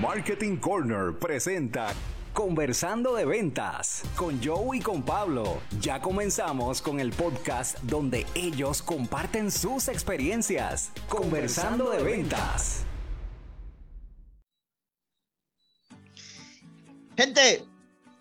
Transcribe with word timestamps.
Marketing 0.00 0.58
Corner 0.58 1.18
presenta 1.18 1.94
Conversando 2.34 3.14
de 3.14 3.24
Ventas 3.24 4.02
con 4.14 4.44
Joe 4.44 4.76
y 4.76 4.80
con 4.80 5.02
Pablo. 5.02 5.62
Ya 5.80 6.02
comenzamos 6.02 6.82
con 6.82 7.00
el 7.00 7.12
podcast 7.12 7.78
donde 7.80 8.26
ellos 8.34 8.82
comparten 8.82 9.50
sus 9.50 9.88
experiencias. 9.88 10.90
Conversando 11.08 11.88
de 11.88 12.02
Ventas. 12.02 12.84
Gente, 17.16 17.64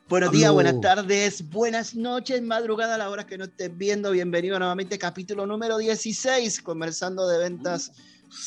buenos 0.08 0.32
días, 0.32 0.54
buenas 0.54 0.80
tardes, 0.80 1.50
buenas 1.50 1.94
noches, 1.94 2.42
madrugada 2.42 2.96
a 2.96 3.00
la 3.00 3.10
hora 3.10 3.28
que 3.28 3.38
no 3.38 3.44
estés 3.44 3.78
viendo. 3.78 4.12
Bienvenido 4.12 4.58
nuevamente, 4.60 4.98
capítulo 4.98 5.46
número 5.46 5.78
16, 5.78 6.62
Conversando 6.62 7.28
de 7.28 7.38
Ventas 7.40 7.92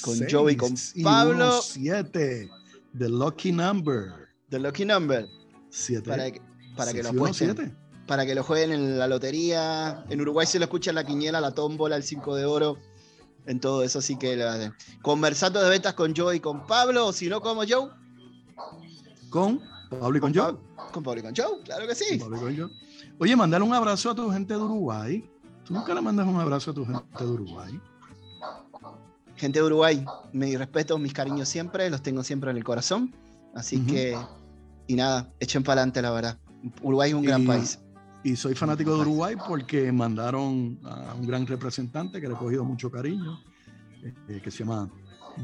con 0.00 0.18
Joe 0.30 0.52
y 0.52 0.56
con 0.56 0.74
Pablo. 1.02 1.60
7, 1.60 2.48
The 2.96 3.08
Lucky 3.08 3.52
Number. 3.52 4.28
The 4.50 4.58
Lucky 4.58 4.84
Number. 4.84 5.26
7. 5.70 6.08
Para 6.08 6.30
que, 6.30 6.40
para 6.76 6.92
que 6.92 7.02
lo 7.02 7.10
apuesten. 7.10 7.76
Para 8.06 8.24
que 8.24 8.34
lo 8.34 8.42
jueguen 8.42 8.72
en 8.72 8.98
la 8.98 9.06
lotería. 9.06 10.04
En 10.08 10.20
Uruguay 10.20 10.46
se 10.46 10.58
lo 10.58 10.64
escucha 10.64 10.90
en 10.90 10.94
la 10.94 11.04
quiniela, 11.04 11.40
la 11.40 11.52
tómbola, 11.52 11.96
el 11.96 12.02
5 12.02 12.36
de 12.36 12.44
oro. 12.44 12.78
En 13.46 13.60
todo 13.60 13.82
eso, 13.82 14.00
así 14.00 14.16
que 14.16 14.70
conversando 15.00 15.62
de 15.62 15.70
ventas 15.70 15.94
con 15.94 16.14
Joe 16.14 16.36
y 16.36 16.40
con 16.40 16.66
Pablo, 16.66 17.06
o 17.06 17.12
si 17.14 17.28
no, 17.28 17.40
como 17.40 17.62
Joe. 17.66 17.90
Con 19.30 19.62
Pablo 19.88 20.18
y 20.18 20.20
con, 20.20 20.34
Joe. 20.34 20.54
Con 20.92 21.02
Pablo 21.02 21.20
y 21.20 21.22
con 21.22 21.34
Joe, 21.34 21.62
claro 21.64 21.86
que 21.86 21.94
sí. 21.94 22.18
Con 22.18 22.38
con 22.38 22.54
Joe. 22.54 22.68
Oye, 23.18 23.34
mandar 23.36 23.62
un 23.62 23.72
abrazo 23.72 24.10
a 24.10 24.14
tu 24.14 24.30
gente 24.30 24.52
de 24.52 24.60
Uruguay. 24.60 25.24
¿Tú 25.64 25.72
nunca 25.72 25.94
le 25.94 26.02
mandas 26.02 26.26
un 26.26 26.38
abrazo 26.38 26.72
a 26.72 26.74
tu 26.74 26.84
gente 26.84 27.02
de 27.18 27.26
Uruguay? 27.26 27.80
Gente 29.38 29.60
de 29.60 29.64
Uruguay, 29.64 30.04
mi 30.32 30.56
respeto, 30.56 30.98
mis 30.98 31.12
cariños 31.12 31.48
siempre, 31.48 31.88
los 31.90 32.02
tengo 32.02 32.24
siempre 32.24 32.50
en 32.50 32.56
el 32.56 32.64
corazón. 32.64 33.14
Así 33.54 33.80
que, 33.86 34.18
y 34.86 34.94
nada, 34.94 35.32
echen 35.40 35.62
para 35.62 35.80
adelante, 35.80 36.02
la 36.02 36.10
verdad. 36.10 36.38
Uruguay 36.82 37.10
es 37.10 37.14
un 37.14 37.22
gran 37.22 37.46
país. 37.46 37.78
Y 38.24 38.34
soy 38.34 38.54
fanático 38.54 38.94
de 38.94 39.00
Uruguay 39.02 39.36
porque 39.46 39.92
mandaron 39.92 40.80
a 40.84 41.14
un 41.14 41.26
gran 41.26 41.46
representante 41.46 42.20
que 42.20 42.26
le 42.26 42.34
he 42.34 42.36
cogido 42.36 42.64
mucho 42.64 42.90
cariño, 42.90 43.40
eh, 44.28 44.40
que 44.42 44.50
se 44.50 44.58
llama 44.58 44.90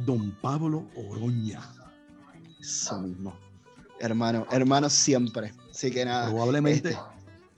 Don 0.05 0.33
Pablo 0.43 0.89
Oroña. 0.97 1.61
Eso 2.61 3.01
mismo. 3.01 3.39
Hermano, 4.01 4.47
hermano 4.51 4.91
siempre. 4.91 5.55
Así 5.71 5.91
que 5.91 6.05
nada. 6.05 6.31
Probablemente, 6.31 6.91
este 6.91 7.01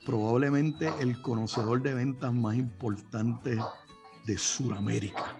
probablemente 0.05 0.93
el 1.01 1.21
conocedor 1.23 1.83
de 1.83 1.95
ventas 1.95 2.33
más 2.33 2.57
importante 2.57 3.59
de 4.27 4.39
Sudamérica. 4.39 5.37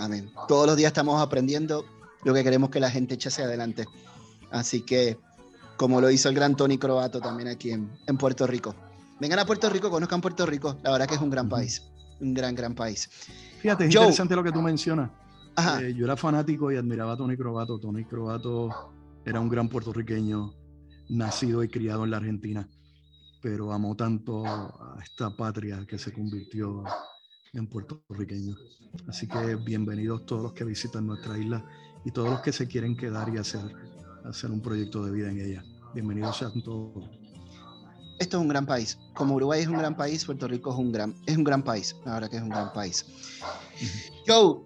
Amén. 0.00 0.30
Todos 0.48 0.66
los 0.66 0.76
días 0.76 0.88
estamos 0.88 1.20
aprendiendo 1.20 1.84
lo 2.24 2.32
que 2.32 2.42
queremos 2.42 2.70
que 2.70 2.80
la 2.80 2.90
gente 2.90 3.14
eche 3.14 3.28
hacia 3.28 3.44
adelante. 3.44 3.86
Así 4.50 4.80
que, 4.80 5.18
como 5.76 6.00
lo 6.00 6.10
hizo 6.10 6.30
el 6.30 6.34
gran 6.34 6.56
Tony 6.56 6.78
Croato 6.78 7.20
también 7.20 7.48
aquí 7.48 7.70
en, 7.70 8.16
Puerto 8.18 8.46
Rico. 8.46 8.74
Vengan 9.20 9.40
a 9.40 9.44
Puerto 9.44 9.68
Rico, 9.68 9.90
conozcan 9.90 10.22
Puerto 10.22 10.46
Rico. 10.46 10.78
La 10.82 10.90
verdad 10.90 11.06
que 11.06 11.16
es 11.16 11.20
un 11.20 11.28
gran 11.28 11.50
país. 11.50 11.82
Un 12.18 12.32
gran, 12.32 12.54
gran 12.54 12.74
país. 12.74 13.10
Fíjate, 13.60 13.86
es 13.86 13.94
interesante 13.94 14.34
lo 14.34 14.42
que 14.42 14.52
tú 14.52 14.62
mencionas. 14.62 15.10
Eh, 15.82 15.92
yo 15.94 16.06
era 16.06 16.16
fanático 16.16 16.72
y 16.72 16.76
admiraba 16.76 17.12
a 17.12 17.16
Tony 17.16 17.36
Croato. 17.36 17.78
Tony 17.78 18.04
Croato 18.04 18.70
era 19.26 19.38
un 19.38 19.50
gran 19.50 19.68
puertorriqueño, 19.68 20.54
nacido 21.10 21.62
y 21.62 21.68
criado 21.68 22.04
en 22.04 22.10
la 22.10 22.16
Argentina, 22.16 22.66
pero 23.42 23.70
amó 23.72 23.94
tanto 23.94 24.46
a 24.46 24.98
esta 25.02 25.36
patria 25.36 25.84
que 25.86 25.98
se 25.98 26.12
convirtió 26.12 26.84
en 27.52 27.66
puertorriqueño. 27.66 28.56
Así 29.08 29.26
que 29.26 29.56
bienvenidos 29.56 30.24
todos 30.26 30.42
los 30.42 30.52
que 30.52 30.64
visitan 30.64 31.06
nuestra 31.06 31.36
isla 31.36 31.64
y 32.04 32.10
todos 32.10 32.30
los 32.30 32.40
que 32.40 32.52
se 32.52 32.66
quieren 32.66 32.96
quedar 32.96 33.28
y 33.34 33.38
hacer, 33.38 33.60
hacer 34.24 34.50
un 34.50 34.60
proyecto 34.60 35.04
de 35.04 35.10
vida 35.10 35.30
en 35.30 35.40
ella. 35.40 35.64
Bienvenidos 35.94 36.38
sean 36.38 36.62
todos. 36.62 37.04
Esto 38.18 38.36
es 38.36 38.42
un 38.42 38.48
gran 38.48 38.66
país. 38.66 38.98
Como 39.14 39.34
Uruguay 39.34 39.62
es 39.62 39.68
un 39.68 39.78
gran 39.78 39.96
país, 39.96 40.24
Puerto 40.24 40.46
Rico 40.46 40.72
es 40.72 40.78
un 40.78 40.92
gran, 40.92 41.14
es 41.26 41.36
un 41.36 41.44
gran 41.44 41.62
país. 41.62 41.96
Verdad 42.04 42.28
que 42.30 42.36
es 42.36 42.42
un 42.42 42.50
gran 42.50 42.72
país. 42.72 43.04
Joe, 44.26 44.60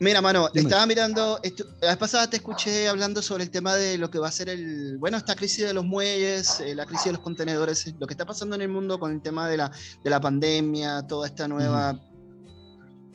mira, 0.00 0.20
mano, 0.20 0.50
estaba 0.52 0.84
mirando, 0.86 1.40
la 1.80 1.88
vez 1.88 1.96
pasada 1.96 2.28
te 2.28 2.36
escuché 2.36 2.88
hablando 2.88 3.22
sobre 3.22 3.44
el 3.44 3.50
tema 3.50 3.76
de 3.76 3.96
lo 3.96 4.10
que 4.10 4.18
va 4.18 4.28
a 4.28 4.32
ser 4.32 4.48
el, 4.48 4.98
bueno, 4.98 5.16
esta 5.16 5.36
crisis 5.36 5.66
de 5.66 5.72
los 5.72 5.84
muelles, 5.84 6.60
eh, 6.60 6.74
la 6.74 6.84
crisis 6.84 7.06
de 7.06 7.12
los 7.12 7.20
contenedores, 7.20 7.94
lo 7.98 8.06
que 8.06 8.14
está 8.14 8.26
pasando 8.26 8.56
en 8.56 8.62
el 8.62 8.68
mundo 8.68 8.98
con 8.98 9.12
el 9.12 9.22
tema 9.22 9.48
de 9.48 9.56
la, 9.56 9.70
de 10.02 10.10
la 10.10 10.20
pandemia, 10.20 11.06
toda 11.06 11.28
esta 11.28 11.46
nueva 11.46 11.98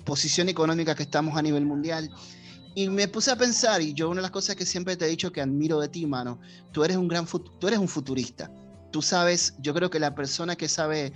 posición 0.04 0.50
económica 0.50 0.96
que 0.96 1.04
estamos 1.04 1.38
a 1.38 1.42
nivel 1.42 1.66
mundial. 1.66 2.10
Y 2.74 2.90
me 2.90 3.08
puse 3.08 3.32
a 3.32 3.36
pensar, 3.36 3.82
y 3.82 3.94
yo 3.94 4.10
una 4.10 4.18
de 4.18 4.24
las 4.24 4.32
cosas 4.32 4.56
que 4.56 4.66
siempre 4.66 4.96
te 4.96 5.06
he 5.06 5.10
dicho 5.10 5.32
que 5.32 5.42
admiro 5.42 5.80
de 5.80 5.90
ti, 5.90 6.06
mano, 6.06 6.40
tú 6.72 6.84
eres 6.84 6.98
un 6.98 7.08
gran 7.08 7.26
tú 7.60 7.68
eres 7.68 7.80
un 7.80 7.88
futurista. 7.88 8.52
Tú 8.92 9.02
sabes, 9.02 9.56
yo 9.60 9.74
creo 9.74 9.90
que 9.90 10.00
la 10.00 10.16
persona 10.16 10.56
que 10.56 10.68
sabe 10.68 11.14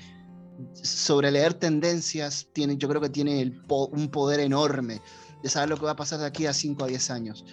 sobre 0.82 1.32
leer 1.32 1.54
tendencias, 1.54 2.48
tiene, 2.54 2.78
yo 2.78 2.88
creo 2.88 3.02
que 3.02 3.10
tiene 3.10 3.54
un 3.68 4.10
poder 4.10 4.40
enorme 4.40 5.02
de 5.44 5.50
saber 5.50 5.70
lo 5.70 5.78
que 5.78 5.86
va 5.86 5.92
a 5.92 5.96
pasar 5.96 6.20
de 6.20 6.26
aquí 6.26 6.46
a 6.46 6.54
5 6.54 6.84
a 6.84 6.88
10 6.88 7.12
años. 7.12 7.46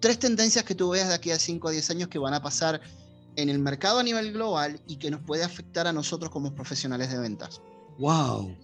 Tres 0.00 0.18
tendencias 0.18 0.64
que 0.64 0.74
tú 0.74 0.90
veas 0.90 1.08
de 1.08 1.14
aquí 1.14 1.30
a 1.30 1.38
5 1.38 1.68
a 1.68 1.70
10 1.70 1.90
años 1.90 2.08
que 2.08 2.18
van 2.18 2.34
a 2.34 2.42
pasar 2.42 2.80
en 3.36 3.48
el 3.48 3.58
mercado 3.58 3.98
a 3.98 4.02
nivel 4.02 4.32
global 4.32 4.80
y 4.86 4.96
que 4.96 5.10
nos 5.10 5.20
puede 5.22 5.44
afectar 5.44 5.86
a 5.86 5.92
nosotros 5.92 6.30
como 6.30 6.54
profesionales 6.54 7.10
de 7.10 7.18
ventas. 7.18 7.60
¡Wow! 7.98 8.54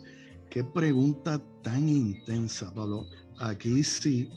Qué 0.53 0.63
pregunta 0.63 1.41
tan 1.63 1.89
intensa, 1.89 2.71
Pablo. 2.75 3.07
Aquí 3.39 3.83
sí. 3.83 4.29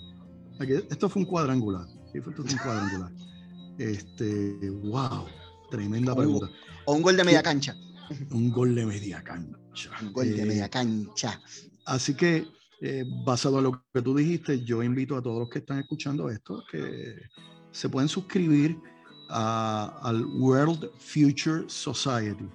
esto 0.89 1.09
fue 1.09 1.23
un 1.23 1.27
cuadrangular. 1.27 1.85
Esto 2.13 2.31
fue 2.31 2.53
un 2.53 2.57
cuadrangular. 2.57 3.11
Este, 3.77 4.69
wow, 4.69 5.25
tremenda 5.69 6.15
pregunta. 6.15 6.49
O 6.85 6.93
un 6.93 7.01
gol 7.01 7.17
de 7.17 7.25
media 7.25 7.43
cancha. 7.43 7.75
Un 8.31 8.49
gol 8.49 8.73
de 8.73 8.85
media 8.85 9.21
cancha. 9.21 9.91
Un 10.01 10.13
gol 10.13 10.33
de 10.33 10.45
media 10.45 10.67
eh, 10.67 10.69
cancha. 10.69 11.41
Así 11.85 12.15
que, 12.15 12.47
eh, 12.79 13.03
basado 13.25 13.57
en 13.57 13.65
lo 13.65 13.83
que 13.93 14.01
tú 14.01 14.15
dijiste, 14.15 14.63
yo 14.63 14.81
invito 14.83 15.17
a 15.17 15.21
todos 15.21 15.39
los 15.39 15.49
que 15.49 15.59
están 15.59 15.79
escuchando 15.79 16.29
esto 16.29 16.63
que 16.71 17.13
se 17.71 17.89
pueden 17.89 18.07
suscribir 18.07 18.79
al 19.27 20.25
World 20.39 20.91
Future 20.97 21.65
Society 21.67 22.47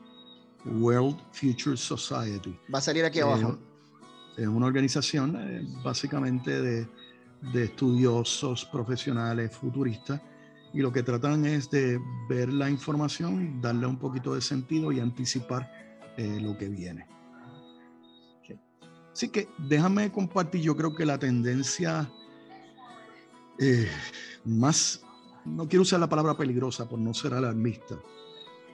World 0.64 1.18
Future 1.32 1.76
Society. 1.76 2.58
Va 2.72 2.78
a 2.78 2.82
salir 2.82 3.04
aquí 3.04 3.20
abajo. 3.20 3.58
Es 4.36 4.46
una 4.46 4.66
organización 4.66 5.36
eh, 5.36 5.66
básicamente 5.82 6.62
de, 6.62 6.88
estudiosos 7.54 8.66
profesionales 8.66 9.56
futuristas 9.56 10.20
y 10.72 10.80
lo 10.80 10.92
que 10.92 11.02
tratan 11.02 11.46
es 11.46 11.70
de 11.70 11.98
ver 12.28 12.52
la 12.52 12.68
información, 12.68 13.60
darle 13.60 13.86
un 13.86 13.98
poquito 13.98 14.34
de 14.34 14.40
sentido 14.40 14.92
y 14.92 15.00
anticipar 15.00 15.70
eh, 16.16 16.38
lo 16.40 16.56
que 16.56 16.68
viene. 16.68 17.06
Así 19.12 19.28
que 19.28 19.48
déjame 19.58 20.10
compartir, 20.12 20.60
yo 20.60 20.76
creo 20.76 20.94
que 20.94 21.04
la 21.04 21.18
tendencia 21.18 22.10
eh, 23.58 23.88
más, 24.44 25.02
no 25.44 25.68
quiero 25.68 25.82
usar 25.82 26.00
la 26.00 26.08
palabra 26.08 26.36
peligrosa 26.36 26.88
por 26.88 26.98
no 26.98 27.12
ser 27.12 27.34
alarmista, 27.34 27.96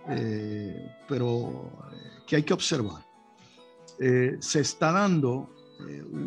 eh, 0.09 0.93
pero 1.09 1.71
eh, 1.93 2.23
que 2.27 2.37
hay 2.37 2.43
que 2.43 2.55
observar. 2.55 3.03
Eh, 3.99 4.37
se 4.41 4.61
está 4.61 4.93
dando 4.93 5.51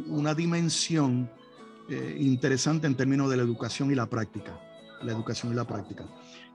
una 0.07 0.35
dimensión 0.35 1.28
interesante 2.19 2.85
en 2.85 2.94
términos 2.94 3.31
de 3.31 3.38
la 3.38 3.41
educación 3.41 3.91
y 3.91 3.95
la 3.95 4.06
práctica. 4.06 4.59
La 5.01 5.12
educación 5.12 5.53
y 5.53 5.56
la 5.56 5.66
práctica. 5.66 6.06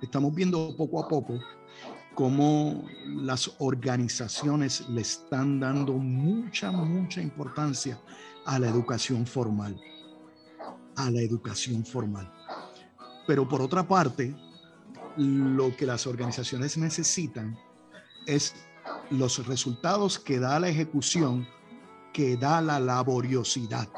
Estamos 0.01 0.33
viendo 0.33 0.77
poco 0.77 1.03
a 1.03 1.09
poco 1.09 1.41
cómo 2.15 2.85
las 3.05 3.51
organizaciones 3.59 4.89
le 4.89 5.01
están 5.01 5.59
dando 5.59 5.95
mucha, 5.95 6.71
mucha 6.71 7.21
importancia 7.21 7.99
a 8.47 8.61
la 8.61 8.69
educación 8.69 9.27
formal. 9.27 9.77
A 10.95 11.11
la 11.11 11.21
educación 11.21 11.85
formal. 11.85 12.33
Pero 13.27 13.49
por 13.49 13.61
otra 13.61 13.83
parte, 13.83 14.37
lo 15.17 15.77
que 15.77 15.87
las 15.87 16.07
organizaciones 16.07 16.77
necesitan 16.77 17.59
es 18.27 18.55
los 19.11 19.47
resultados 19.47 20.19
que 20.19 20.39
da 20.39 20.59
la 20.59 20.69
ejecución, 20.69 21.47
que 22.13 22.37
da 22.37 22.61
la 22.61 22.81
laboriosidad. 22.81 23.89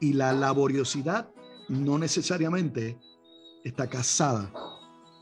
Y 0.00 0.14
la 0.14 0.32
laboriosidad 0.32 1.30
no 1.68 1.98
necesariamente 1.98 2.98
está 3.64 3.88
casada 3.88 4.52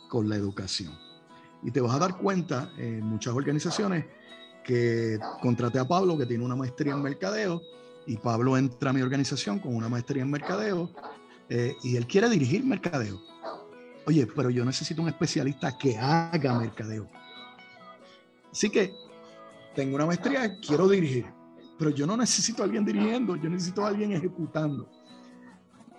con 0.08 0.28
la 0.28 0.36
educación. 0.36 0.92
Y 1.62 1.70
te 1.70 1.80
vas 1.80 1.94
a 1.94 1.98
dar 1.98 2.18
cuenta 2.18 2.70
en 2.78 3.04
muchas 3.04 3.34
organizaciones 3.34 4.06
que 4.64 5.18
contraté 5.42 5.78
a 5.78 5.88
Pablo, 5.88 6.16
que 6.16 6.26
tiene 6.26 6.44
una 6.44 6.56
maestría 6.56 6.92
en 6.92 7.02
mercadeo, 7.02 7.60
y 8.06 8.16
Pablo 8.16 8.56
entra 8.56 8.90
a 8.90 8.92
mi 8.92 9.02
organización 9.02 9.58
con 9.58 9.74
una 9.74 9.88
maestría 9.88 10.22
en 10.22 10.30
mercadeo, 10.30 10.90
eh, 11.48 11.74
y 11.82 11.96
él 11.96 12.06
quiere 12.06 12.28
dirigir 12.28 12.64
mercadeo 12.64 13.20
Oye, 14.08 14.26
pero 14.26 14.48
yo 14.48 14.64
necesito 14.64 15.02
un 15.02 15.08
especialista 15.08 15.76
que 15.76 15.98
haga 15.98 16.58
mercadeo. 16.58 17.06
Así 18.50 18.70
que 18.70 18.90
tengo 19.74 19.96
una 19.96 20.06
maestría, 20.06 20.58
quiero 20.66 20.88
dirigir, 20.88 21.26
pero 21.78 21.90
yo 21.90 22.06
no 22.06 22.16
necesito 22.16 22.62
a 22.62 22.64
alguien 22.64 22.86
dirigiendo, 22.86 23.36
yo 23.36 23.50
necesito 23.50 23.84
a 23.84 23.88
alguien 23.88 24.12
ejecutando. 24.12 24.88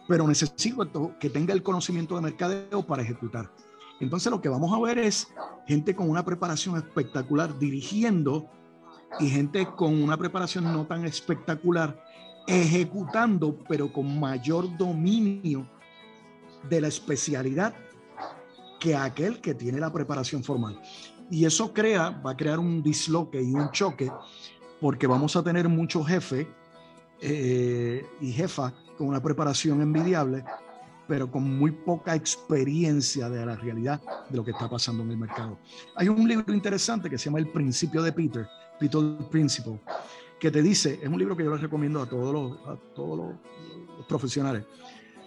pero 0.09 0.27
necesito 0.27 1.15
que 1.19 1.29
tenga 1.29 1.53
el 1.53 1.61
conocimiento 1.61 2.15
de 2.15 2.21
mercadeo 2.21 2.81
para 2.81 3.03
ejecutar. 3.03 3.53
Entonces 3.99 4.31
lo 4.31 4.41
que 4.41 4.49
vamos 4.49 4.73
a 4.73 4.81
ver 4.81 4.97
es 4.97 5.27
gente 5.67 5.95
con 5.95 6.09
una 6.09 6.25
preparación 6.25 6.77
espectacular 6.77 7.59
dirigiendo 7.59 8.49
y 9.19 9.29
gente 9.29 9.67
con 9.75 10.01
una 10.01 10.17
preparación 10.17 10.63
no 10.63 10.87
tan 10.87 11.05
espectacular 11.05 12.03
ejecutando, 12.47 13.55
pero 13.69 13.93
con 13.93 14.19
mayor 14.19 14.75
dominio 14.79 15.69
de 16.67 16.81
la 16.81 16.87
especialidad 16.87 17.75
que 18.79 18.95
aquel 18.95 19.41
que 19.41 19.53
tiene 19.53 19.79
la 19.79 19.91
preparación 19.91 20.43
formal. 20.43 20.79
Y 21.29 21.45
eso 21.45 21.73
crea, 21.73 22.09
va 22.09 22.31
a 22.31 22.37
crear 22.37 22.59
un 22.59 22.81
disloque 22.81 23.41
y 23.41 23.53
un 23.53 23.71
choque, 23.71 24.11
porque 24.81 25.05
vamos 25.05 25.35
a 25.35 25.43
tener 25.43 25.67
muchos 25.69 26.07
jefes 26.07 26.47
eh, 27.21 28.05
y 28.21 28.31
jefa 28.31 28.73
con 28.97 29.07
una 29.07 29.21
preparación 29.21 29.81
envidiable, 29.81 30.43
pero 31.07 31.29
con 31.29 31.57
muy 31.57 31.71
poca 31.71 32.15
experiencia 32.15 33.29
de 33.29 33.45
la 33.45 33.55
realidad 33.55 34.01
de 34.29 34.37
lo 34.37 34.43
que 34.43 34.51
está 34.51 34.69
pasando 34.69 35.03
en 35.03 35.11
el 35.11 35.17
mercado. 35.17 35.59
Hay 35.95 36.07
un 36.07 36.27
libro 36.27 36.53
interesante 36.53 37.09
que 37.09 37.17
se 37.17 37.25
llama 37.25 37.39
El 37.39 37.49
principio 37.49 38.01
de 38.01 38.11
Peter, 38.11 38.47
Peter 38.79 39.01
Principle, 39.29 39.79
que 40.39 40.49
te 40.49 40.61
dice, 40.61 40.99
es 41.01 41.09
un 41.09 41.19
libro 41.19 41.35
que 41.35 41.43
yo 41.43 41.51
les 41.51 41.61
recomiendo 41.61 42.01
a 42.01 42.07
todos 42.07 42.33
los, 42.33 42.93
todos 42.95 43.17
los 43.97 44.05
profesionales, 44.07 44.63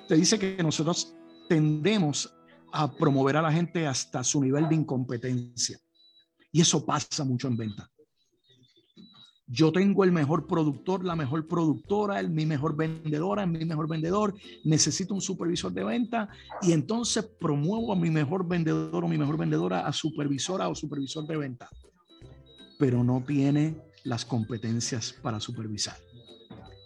te 0.08 0.16
dice 0.16 0.38
que 0.38 0.62
nosotros 0.62 1.14
tendemos 1.48 2.32
a 2.72 2.90
promover 2.90 3.36
a 3.36 3.42
la 3.42 3.52
gente 3.52 3.86
hasta 3.86 4.24
su 4.24 4.40
nivel 4.40 4.68
de 4.68 4.74
incompetencia. 4.74 5.78
Y 6.50 6.60
eso 6.60 6.84
pasa 6.84 7.24
mucho 7.24 7.48
en 7.48 7.56
venta. 7.56 7.88
Yo 9.46 9.70
tengo 9.70 10.02
el 10.04 10.12
mejor 10.12 10.46
productor, 10.46 11.04
la 11.04 11.14
mejor 11.14 11.46
productora, 11.46 12.18
el, 12.20 12.30
mi 12.30 12.46
mejor 12.46 12.74
vendedora, 12.74 13.44
mi 13.44 13.64
mejor 13.66 13.86
vendedor. 13.86 14.34
Necesito 14.64 15.12
un 15.12 15.20
supervisor 15.20 15.72
de 15.72 15.84
venta 15.84 16.28
y 16.62 16.72
entonces 16.72 17.24
promuevo 17.38 17.92
a 17.92 17.96
mi 17.96 18.08
mejor 18.08 18.48
vendedor 18.48 19.04
o 19.04 19.08
mi 19.08 19.18
mejor 19.18 19.36
vendedora 19.36 19.86
a 19.86 19.92
supervisora 19.92 20.68
o 20.68 20.74
supervisor 20.74 21.26
de 21.26 21.36
venta. 21.36 21.68
Pero 22.78 23.04
no 23.04 23.22
tiene 23.26 23.76
las 24.04 24.24
competencias 24.24 25.12
para 25.12 25.38
supervisar. 25.38 25.96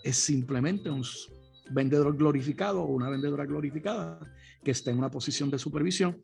Es 0.03 0.17
simplemente 0.17 0.91
un 0.91 1.05
vendedor 1.71 2.17
glorificado 2.17 2.83
o 2.83 2.93
una 2.93 3.09
vendedora 3.09 3.45
glorificada 3.45 4.21
que 4.63 4.71
está 4.71 4.91
en 4.91 4.99
una 4.99 5.11
posición 5.11 5.51
de 5.51 5.59
supervisión, 5.59 6.23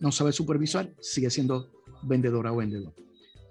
no 0.00 0.12
sabe 0.12 0.32
supervisar, 0.32 0.94
sigue 1.00 1.30
siendo 1.30 1.70
vendedora 2.02 2.52
o 2.52 2.56
vendedor. 2.56 2.94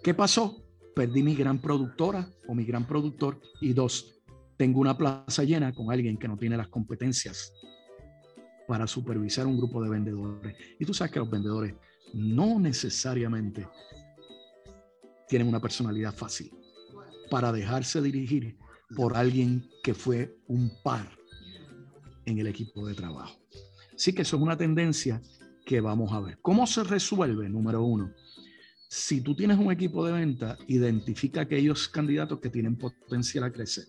¿Qué 0.04 0.14
pasó? 0.14 0.64
Perdí 0.96 1.24
mi 1.24 1.36
gran 1.36 1.60
productora 1.60 2.30
o 2.48 2.56
mi 2.56 2.64
gran 2.64 2.88
productor 2.88 3.42
y 3.60 3.74
dos, 3.74 4.22
tengo 4.58 4.80
una 4.80 4.98
plaza 4.98 5.44
llena 5.44 5.74
con 5.74 5.92
alguien 5.92 6.18
que 6.18 6.28
no 6.28 6.38
tiene 6.38 6.56
las 6.56 6.70
competencias 6.70 7.54
para 8.68 8.88
supervisar 8.88 9.46
un 9.46 9.58
grupo 9.58 9.84
de 9.84 9.90
vendedores. 9.90 10.56
Y 10.80 10.86
tú 10.86 10.94
sabes 10.94 11.12
que 11.12 11.20
los 11.20 11.30
vendedores 11.30 11.76
no 12.14 12.60
necesariamente 12.60 13.68
tienen 15.28 15.48
una 15.48 15.60
personalidad 15.60 16.14
fácil 16.14 16.52
para 17.30 17.52
dejarse 17.52 18.02
dirigir 18.02 18.58
por 18.96 19.16
alguien 19.16 19.70
que 19.84 19.94
fue 19.94 20.38
un 20.48 20.72
par 20.84 21.10
en 22.26 22.40
el 22.40 22.48
equipo 22.48 22.86
de 22.88 22.94
trabajo. 22.94 23.40
Así 23.96 24.14
que 24.14 24.24
eso 24.24 24.36
es 24.36 24.42
una 24.42 24.58
tendencia 24.58 25.22
que 25.66 25.82
vamos 25.82 26.12
a 26.14 26.20
ver. 26.20 26.40
¿Cómo 26.42 26.68
se 26.68 26.84
resuelve? 26.84 27.50
Número 27.50 27.84
uno, 27.84 28.12
si 28.88 29.22
tú 29.22 29.36
tienes 29.36 29.58
un 29.58 29.72
equipo 29.72 30.06
de 30.06 30.14
venta, 30.14 30.58
identifica 30.68 31.42
aquellos 31.42 31.88
candidatos 31.88 32.40
que 32.40 32.50
tienen 32.50 32.78
potencial 32.78 33.46
a 33.46 33.52
crecer. 33.52 33.86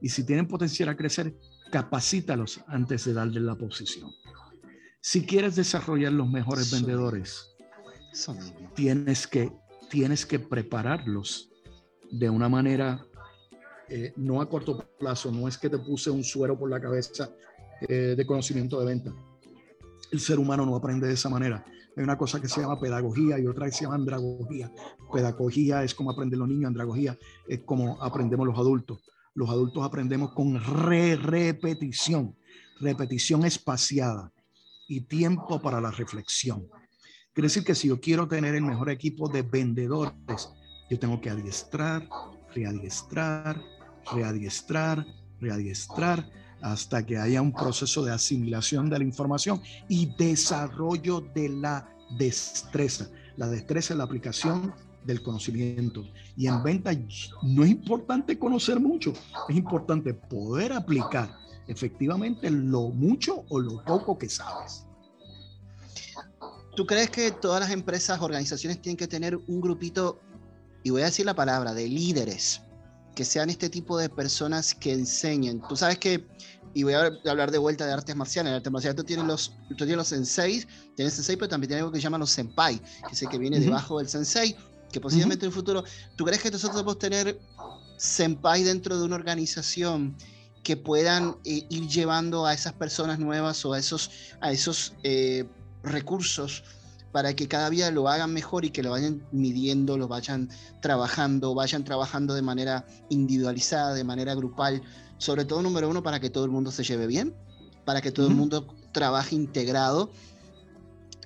Y 0.00 0.08
si 0.08 0.24
tienen 0.24 0.46
potencial 0.46 0.88
a 0.90 0.96
crecer, 0.96 1.34
capacítalos 1.70 2.60
antes 2.68 3.04
de 3.04 3.12
darle 3.14 3.40
la 3.40 3.56
posición. 3.56 4.10
Si 5.00 5.24
quieres 5.24 5.56
desarrollar 5.56 6.12
los 6.12 6.28
mejores 6.28 6.70
vendedores, 6.70 7.56
tienes 8.74 9.26
que, 9.26 9.52
tienes 9.90 10.26
que 10.26 10.38
prepararlos 10.38 11.50
de 12.10 12.30
una 12.30 12.48
manera 12.48 13.06
eh, 13.88 14.12
no 14.16 14.40
a 14.40 14.48
corto 14.48 14.78
plazo, 14.98 15.30
no 15.30 15.46
es 15.48 15.58
que 15.58 15.70
te 15.70 15.78
puse 15.78 16.10
un 16.10 16.24
suero 16.24 16.58
por 16.58 16.70
la 16.70 16.80
cabeza 16.80 17.30
eh, 17.88 18.14
de 18.16 18.26
conocimiento 18.26 18.80
de 18.80 18.86
venta. 18.86 19.14
El 20.10 20.20
ser 20.20 20.38
humano 20.38 20.64
no 20.64 20.76
aprende 20.76 21.06
de 21.06 21.14
esa 21.14 21.28
manera. 21.28 21.64
Hay 21.96 22.02
una 22.02 22.18
cosa 22.18 22.40
que 22.40 22.48
se 22.48 22.60
llama 22.60 22.78
pedagogía 22.78 23.38
y 23.38 23.46
otra 23.46 23.66
que 23.66 23.72
se 23.72 23.84
llama 23.84 23.96
andragogía. 23.96 24.70
Pedagogía 25.12 25.82
es 25.82 25.94
como 25.94 26.10
aprenden 26.10 26.40
los 26.40 26.48
niños, 26.48 26.68
andragogía 26.68 27.18
es 27.48 27.60
como 27.60 28.02
aprendemos 28.02 28.46
los 28.46 28.58
adultos. 28.58 29.02
Los 29.34 29.50
adultos 29.50 29.84
aprendemos 29.84 30.32
con 30.32 30.62
re 30.62 31.16
repetición, 31.16 32.36
repetición 32.80 33.44
espaciada 33.44 34.32
y 34.88 35.02
tiempo 35.02 35.60
para 35.60 35.80
la 35.80 35.90
reflexión. 35.90 36.68
Quiere 37.32 37.46
decir 37.48 37.64
que 37.64 37.74
si 37.74 37.88
yo 37.88 38.00
quiero 38.00 38.26
tener 38.28 38.54
el 38.54 38.62
mejor 38.62 38.90
equipo 38.90 39.28
de 39.28 39.42
vendedores, 39.42 40.50
yo 40.88 40.98
tengo 40.98 41.20
que 41.20 41.30
adiestrar, 41.30 42.08
readiestrar, 42.54 43.60
readiestrar, 44.12 45.06
readiestrar, 45.40 46.28
hasta 46.62 47.04
que 47.04 47.18
haya 47.18 47.42
un 47.42 47.52
proceso 47.52 48.04
de 48.04 48.12
asimilación 48.12 48.88
de 48.88 48.98
la 48.98 49.04
información 49.04 49.60
y 49.88 50.06
desarrollo 50.16 51.20
de 51.34 51.48
la 51.48 51.88
destreza. 52.18 53.08
La 53.36 53.48
destreza 53.48 53.94
es 53.94 53.98
la 53.98 54.04
aplicación 54.04 54.74
del 55.04 55.22
conocimiento. 55.22 56.04
Y 56.36 56.46
en 56.46 56.62
venta 56.62 56.90
no 57.42 57.64
es 57.64 57.70
importante 57.70 58.38
conocer 58.38 58.80
mucho, 58.80 59.12
es 59.48 59.56
importante 59.56 60.14
poder 60.14 60.72
aplicar 60.72 61.30
efectivamente 61.68 62.50
lo 62.50 62.88
mucho 62.88 63.44
o 63.48 63.60
lo 63.60 63.82
poco 63.84 64.18
que 64.18 64.28
sabes. 64.28 64.86
¿Tú 66.74 66.86
crees 66.86 67.10
que 67.10 67.30
todas 67.30 67.60
las 67.60 67.70
empresas, 67.70 68.20
organizaciones 68.20 68.82
tienen 68.82 68.96
que 68.96 69.08
tener 69.08 69.36
un 69.36 69.60
grupito, 69.60 70.20
y 70.82 70.90
voy 70.90 71.02
a 71.02 71.06
decir 71.06 71.24
la 71.24 71.34
palabra, 71.34 71.72
de 71.72 71.88
líderes 71.88 72.65
que 73.16 73.24
sean 73.24 73.48
este 73.48 73.70
tipo 73.70 73.98
de 73.98 74.10
personas 74.10 74.74
que 74.74 74.92
enseñen. 74.92 75.62
Tú 75.68 75.74
sabes 75.74 75.98
que, 75.98 76.26
y 76.74 76.82
voy 76.82 76.92
a 76.92 77.10
hablar 77.26 77.50
de 77.50 77.56
vuelta 77.56 77.86
de 77.86 77.92
artes 77.94 78.14
marciales, 78.14 78.50
en 78.50 78.56
artes 78.56 78.70
marciales 78.70 78.94
tú 78.94 79.04
tienes 79.04 79.24
los, 79.24 79.54
tú 79.70 79.74
tienes 79.74 79.96
los 79.96 80.08
senseis, 80.08 80.68
tienes 80.94 81.14
sensei, 81.14 81.36
pero 81.36 81.48
también 81.48 81.68
tienes 81.68 81.82
algo 81.82 81.92
que 81.92 81.98
se 81.98 82.02
llama 82.02 82.18
los 82.18 82.30
senpai, 82.30 82.78
que 82.78 83.14
es 83.14 83.22
el 83.22 83.30
que 83.30 83.38
viene 83.38 83.58
debajo 83.58 83.98
del 83.98 84.08
sensei, 84.08 84.54
que 84.92 85.00
posiblemente 85.00 85.46
en 85.46 85.48
el 85.48 85.54
futuro, 85.54 85.82
¿tú 86.14 86.26
crees 86.26 86.42
que 86.42 86.50
nosotros 86.50 86.82
podemos 86.82 86.98
tener 86.98 87.40
senpai 87.96 88.62
dentro 88.62 88.98
de 88.98 89.04
una 89.06 89.16
organización 89.16 90.14
que 90.62 90.76
puedan 90.76 91.36
eh, 91.46 91.64
ir 91.70 91.88
llevando 91.88 92.44
a 92.44 92.52
esas 92.52 92.74
personas 92.74 93.18
nuevas 93.18 93.64
o 93.64 93.72
a 93.72 93.78
esos, 93.78 94.10
a 94.40 94.52
esos 94.52 94.92
eh, 95.04 95.46
recursos 95.82 96.64
para 97.16 97.34
que 97.34 97.48
cada 97.48 97.70
día 97.70 97.90
lo 97.90 98.10
hagan 98.10 98.34
mejor 98.34 98.66
y 98.66 98.70
que 98.70 98.82
lo 98.82 98.90
vayan 98.90 99.26
midiendo, 99.32 99.96
lo 99.96 100.06
vayan 100.06 100.50
trabajando, 100.82 101.54
vayan 101.54 101.82
trabajando 101.82 102.34
de 102.34 102.42
manera 102.42 102.84
individualizada, 103.08 103.94
de 103.94 104.04
manera 104.04 104.34
grupal, 104.34 104.82
sobre 105.16 105.46
todo 105.46 105.62
número 105.62 105.88
uno, 105.88 106.02
para 106.02 106.20
que 106.20 106.28
todo 106.28 106.44
el 106.44 106.50
mundo 106.50 106.70
se 106.70 106.84
lleve 106.84 107.06
bien, 107.06 107.34
para 107.86 108.02
que 108.02 108.12
todo 108.12 108.26
el 108.28 108.34
mundo 108.34 108.66
trabaje 108.92 109.34
integrado 109.34 110.10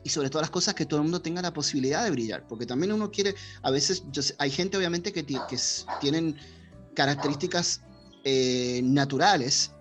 y 0.04 0.10
sobre 0.10 0.30
todas 0.30 0.44
las 0.44 0.50
cosas 0.50 0.76
que 0.76 0.86
todo 0.86 1.00
el 1.00 1.02
mundo 1.02 1.22
tenga 1.22 1.42
la 1.42 1.52
posibilidad 1.52 2.04
de 2.04 2.12
brillar, 2.12 2.46
porque 2.46 2.66
también 2.66 2.92
uno 2.92 3.10
quiere, 3.10 3.34
a 3.60 3.72
veces 3.72 4.04
hay 4.38 4.52
gente 4.52 4.76
obviamente 4.76 5.12
que, 5.12 5.26
que 5.26 5.58
tienen 6.00 6.36
características 6.94 7.80
eh, 8.22 8.80
naturales 8.84 9.72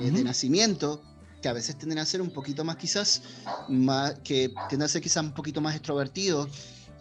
eh, 0.00 0.10
de 0.10 0.24
nacimiento 0.24 1.04
que 1.42 1.48
a 1.48 1.52
veces 1.52 1.76
tienden 1.76 1.98
a 1.98 2.06
ser 2.06 2.22
un 2.22 2.30
poquito 2.30 2.64
más 2.64 2.76
quizás, 2.76 3.22
más, 3.68 4.14
que 4.24 4.54
tienden 4.68 4.86
a 4.86 4.88
ser 4.88 5.02
quizás 5.02 5.22
un 5.22 5.34
poquito 5.34 5.60
más 5.60 5.74
extrovertidos 5.74 6.48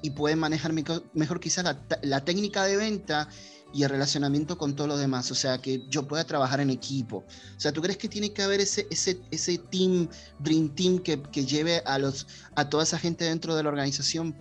y 0.01 0.09
pueden 0.09 0.39
manejar 0.39 0.73
mejor 0.73 1.39
quizás 1.39 1.63
la, 2.01 2.25
técnica 2.25 2.63
de 2.65 2.75
venta 2.75 3.29
y 3.73 3.83
el 3.83 3.89
relacionamiento 3.89 4.57
con 4.57 4.75
todo 4.75 4.87
lo 4.87 4.97
demás, 4.97 5.31
o 5.31 5.35
sea, 5.35 5.59
que 5.59 5.87
yo 5.87 6.07
pueda 6.07 6.25
trabajar 6.25 6.59
en 6.59 6.71
equipo. 6.71 7.23
O 7.55 7.59
sea, 7.59 7.71
¿tú 7.71 7.81
crees 7.81 7.97
que 7.97 8.09
tiene 8.09 8.33
que 8.33 8.41
haber 8.41 8.59
ese, 8.59 8.85
ese, 8.89 9.21
ese 9.29 9.59
team, 9.59 10.09
Dream 10.39 10.75
Team, 10.75 10.99
que, 10.99 11.21
que 11.21 11.45
lleve 11.45 11.81
a, 11.85 11.97
los, 11.97 12.27
a 12.55 12.67
toda 12.67 12.83
esa 12.83 12.97
gente 12.97 13.23
dentro 13.23 13.55
de 13.55 13.63
la 13.63 13.69
organización, 13.69 14.35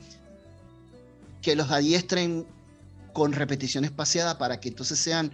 que 1.42 1.54
los 1.54 1.70
adiestren 1.70 2.46
con 3.12 3.32
repetición 3.32 3.84
espaciada 3.84 4.38
para 4.38 4.58
que 4.58 4.70
entonces 4.70 4.98
sean, 4.98 5.30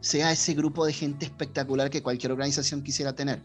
sea 0.00 0.32
ese 0.32 0.54
grupo 0.54 0.86
de 0.86 0.92
gente 0.92 1.26
espectacular 1.26 1.90
que 1.90 2.02
cualquier 2.02 2.32
organización 2.32 2.82
quisiera 2.82 3.12
tener? 3.12 3.42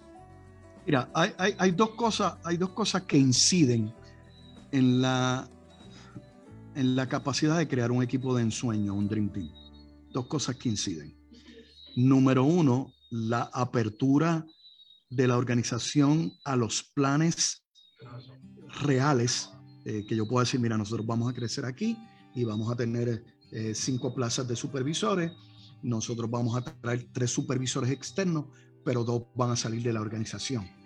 Mira, 0.90 1.08
hay, 1.14 1.70
dos 1.70 1.92
cosas, 1.92 2.40
hay 2.44 2.58
dos 2.58 2.72
cosas 2.72 3.04
que 3.04 3.16
inciden 3.16 3.94
en 4.72 5.04
la, 5.04 5.48
en 6.74 6.96
la 6.96 7.08
capacidad 7.08 7.60
de 7.60 7.68
crear 7.68 7.92
un 7.92 8.02
equipo 8.02 8.36
de 8.36 8.42
ensueño, 8.42 8.96
un 8.96 9.08
Dream 9.08 9.32
Team. 9.32 9.52
Dos 10.12 10.26
cosas 10.26 10.56
que 10.56 10.68
inciden. 10.68 11.16
Número 11.96 12.44
uno, 12.44 12.92
la 13.12 13.52
apertura 13.54 14.48
de 15.12 15.28
la 15.28 15.38
organización 15.38 16.34
a 16.44 16.56
los 16.56 16.82
planes 16.82 17.64
reales, 18.82 19.52
eh, 19.86 20.08
que 20.08 20.16
yo 20.16 20.28
puedo 20.28 20.44
decir, 20.44 20.60
mira, 20.60 20.76
nosotros 20.76 21.06
vamos 21.06 21.30
a 21.30 21.36
crecer 21.36 21.66
aquí 21.66 21.96
y 22.34 22.46
vamos 22.46 22.72
a 22.72 22.76
tener 22.76 23.24
eh, 23.52 23.76
cinco 23.76 24.16
plazas 24.16 24.48
de 24.48 24.56
supervisores 24.56 25.34
nosotros 25.82 26.30
vamos 26.30 26.58
a 26.58 26.62
traer 26.62 27.08
tres 27.12 27.32
supervisores 27.32 27.90
externos, 27.92 28.46
pero 28.84 29.04
dos 29.04 29.24
van 29.36 29.52
a 29.52 29.56
salir 29.56 29.82
de 29.82 29.94
la 29.94 30.02
organización. 30.02 30.79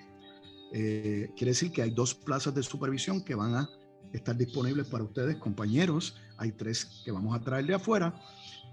Eh, 0.76 1.32
quiere 1.38 1.52
decir 1.52 1.72
que 1.72 1.84
hay 1.84 1.92
dos 1.92 2.16
plazas 2.16 2.56
de 2.56 2.64
supervisión 2.64 3.24
que 3.24 3.36
van 3.36 3.54
a 3.54 3.70
estar 4.12 4.36
disponibles 4.36 4.88
para 4.88 5.04
ustedes, 5.04 5.38
compañeros. 5.38 6.16
Hay 6.38 6.52
tres 6.52 7.04
que 7.06 7.12
vamos 7.12 7.36
a 7.36 7.44
traer 7.44 7.68
de 7.68 7.76
afuera. 7.76 8.20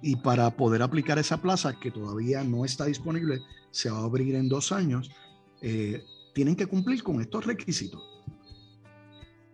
Y 0.00 0.16
para 0.16 0.57
poder 0.57 0.80
aplicar 0.80 1.19
esa 1.19 1.42
plaza, 1.42 1.78
que 1.78 1.90
todavía 1.90 2.42
no 2.42 2.64
está 2.64 2.87
disponible, 2.87 3.40
se 3.71 3.90
va 3.90 3.99
a 3.99 4.04
abrir 4.04 4.35
en 4.35 4.49
dos 4.49 4.73
años, 4.73 5.11
eh, 5.61 6.02
tienen 6.35 6.57
que 6.57 6.66
cumplir 6.66 7.02
con 7.02 7.21
estos 7.21 7.45
requisitos. 7.45 8.02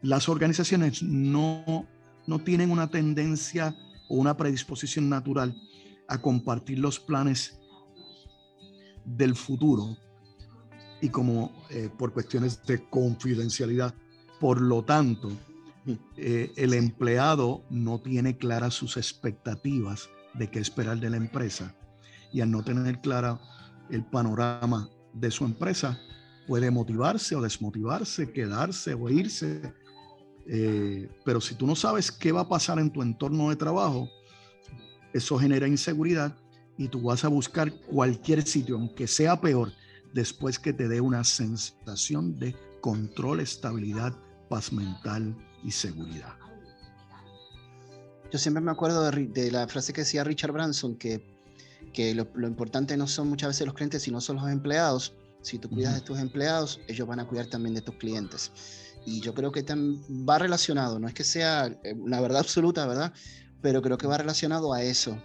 Las 0.03 0.29
organizaciones 0.29 1.03
no, 1.03 1.89
no 2.29 2.39
tienen 2.39 2.71
una 2.71 2.89
tendencia 2.89 3.75
o 4.09 4.15
una 4.15 4.37
predisposición 4.37 5.09
natural 5.09 5.61
a 6.07 6.23
compartir 6.23 6.79
los 6.79 7.01
planes 7.01 7.59
del 9.05 9.35
futuro 9.35 9.97
y 11.01 11.09
como 11.09 11.53
eh, 11.71 11.91
por 11.97 12.13
cuestiones 12.13 12.65
de 12.65 12.83
confidencialidad. 12.89 13.95
Por 14.41 14.61
lo 14.61 14.85
tanto, 14.85 15.31
eh, 16.17 16.53
el 16.57 16.75
empleado 16.75 17.63
no 17.71 18.01
tiene 18.01 18.37
claras 18.37 18.75
sus 18.75 18.97
expectativas 18.97 20.09
de 20.35 20.51
qué 20.51 20.59
esperar 20.59 20.99
de 20.99 21.11
la 21.11 21.17
empresa 21.17 21.75
y 22.33 22.41
al 22.41 22.51
no 22.51 22.63
tener 22.63 23.01
clara 23.01 23.41
el 23.91 24.05
panorama 24.05 24.91
de 25.13 25.31
su 25.31 25.45
empresa, 25.45 25.99
puede 26.47 26.71
motivarse 26.71 27.35
o 27.35 27.41
desmotivarse, 27.41 28.31
quedarse 28.33 28.95
o 28.95 29.09
irse. 29.09 29.73
Eh, 30.47 31.09
pero 31.25 31.41
si 31.41 31.55
tú 31.55 31.67
no 31.67 31.75
sabes 31.75 32.13
qué 32.13 32.33
va 32.33 32.43
a 32.43 32.49
pasar 32.49 32.79
en 32.79 32.91
tu 32.91 33.03
entorno 33.03 33.49
de 33.51 33.57
trabajo, 33.57 34.09
eso 35.13 35.39
genera 35.39 35.67
inseguridad 35.67 36.37
y 36.77 36.89
tú 36.89 37.01
vas 37.03 37.25
a 37.25 37.29
buscar 37.29 37.73
cualquier 37.87 38.47
sitio, 38.47 38.77
aunque 38.77 39.07
sea 39.07 39.41
peor, 39.41 39.73
después 40.17 40.59
que 40.59 40.73
te 40.73 40.89
dé 40.89 41.01
una 41.01 41.23
sensación 41.25 42.39
de 42.39 42.57
control, 42.81 43.41
estabilidad, 43.41 44.17
paz 44.49 44.73
mental 44.73 45.37
y 45.63 45.71
seguridad. 45.71 46.35
Yo 48.33 48.39
siempre 48.39 48.63
me 48.63 48.71
acuerdo 48.71 49.09
de, 49.11 49.51
la 49.53 49.69
frase 49.69 49.93
que 49.93 50.01
decía 50.01 50.25
Richard 50.25 50.53
Branson, 50.53 50.97
que, 50.97 51.23
que 51.93 52.15
lo, 52.15 52.27
importante 52.49 52.97
no 52.97 53.07
son 53.07 53.29
muchas 53.29 53.51
veces 53.51 53.67
los 53.67 53.75
clientes, 53.75 54.03
sino 54.03 54.21
son 54.23 54.37
los 54.37 54.49
empleados. 54.49 55.15
Si 55.43 55.59
tú 55.59 55.69
cuidas 55.69 55.95
de 55.95 56.01
tus 56.01 56.19
empleados, 56.19 56.81
ellos 56.89 57.07
van 57.07 57.21
a 57.21 57.29
cuidar 57.29 57.47
también 57.47 57.75
de 57.75 57.83
tus 57.83 57.97
clientes. 57.97 58.51
Y 59.05 59.21
yo 59.21 59.35
creo 59.35 59.53
que 59.53 59.65
va 60.29 60.39
relacionado, 60.39 60.99
no 60.99 61.09
es 61.09 61.15
que 61.15 61.25
sea 61.25 61.79
la 62.07 62.21
verdad 62.23 62.39
absoluta, 62.41 62.87
¿verdad? 62.87 63.13
Pero 63.61 63.83
creo 63.83 63.99
que 63.99 64.07
va 64.07 64.17
relacionado 64.17 64.73
a 64.73 64.83
eso, 64.83 65.17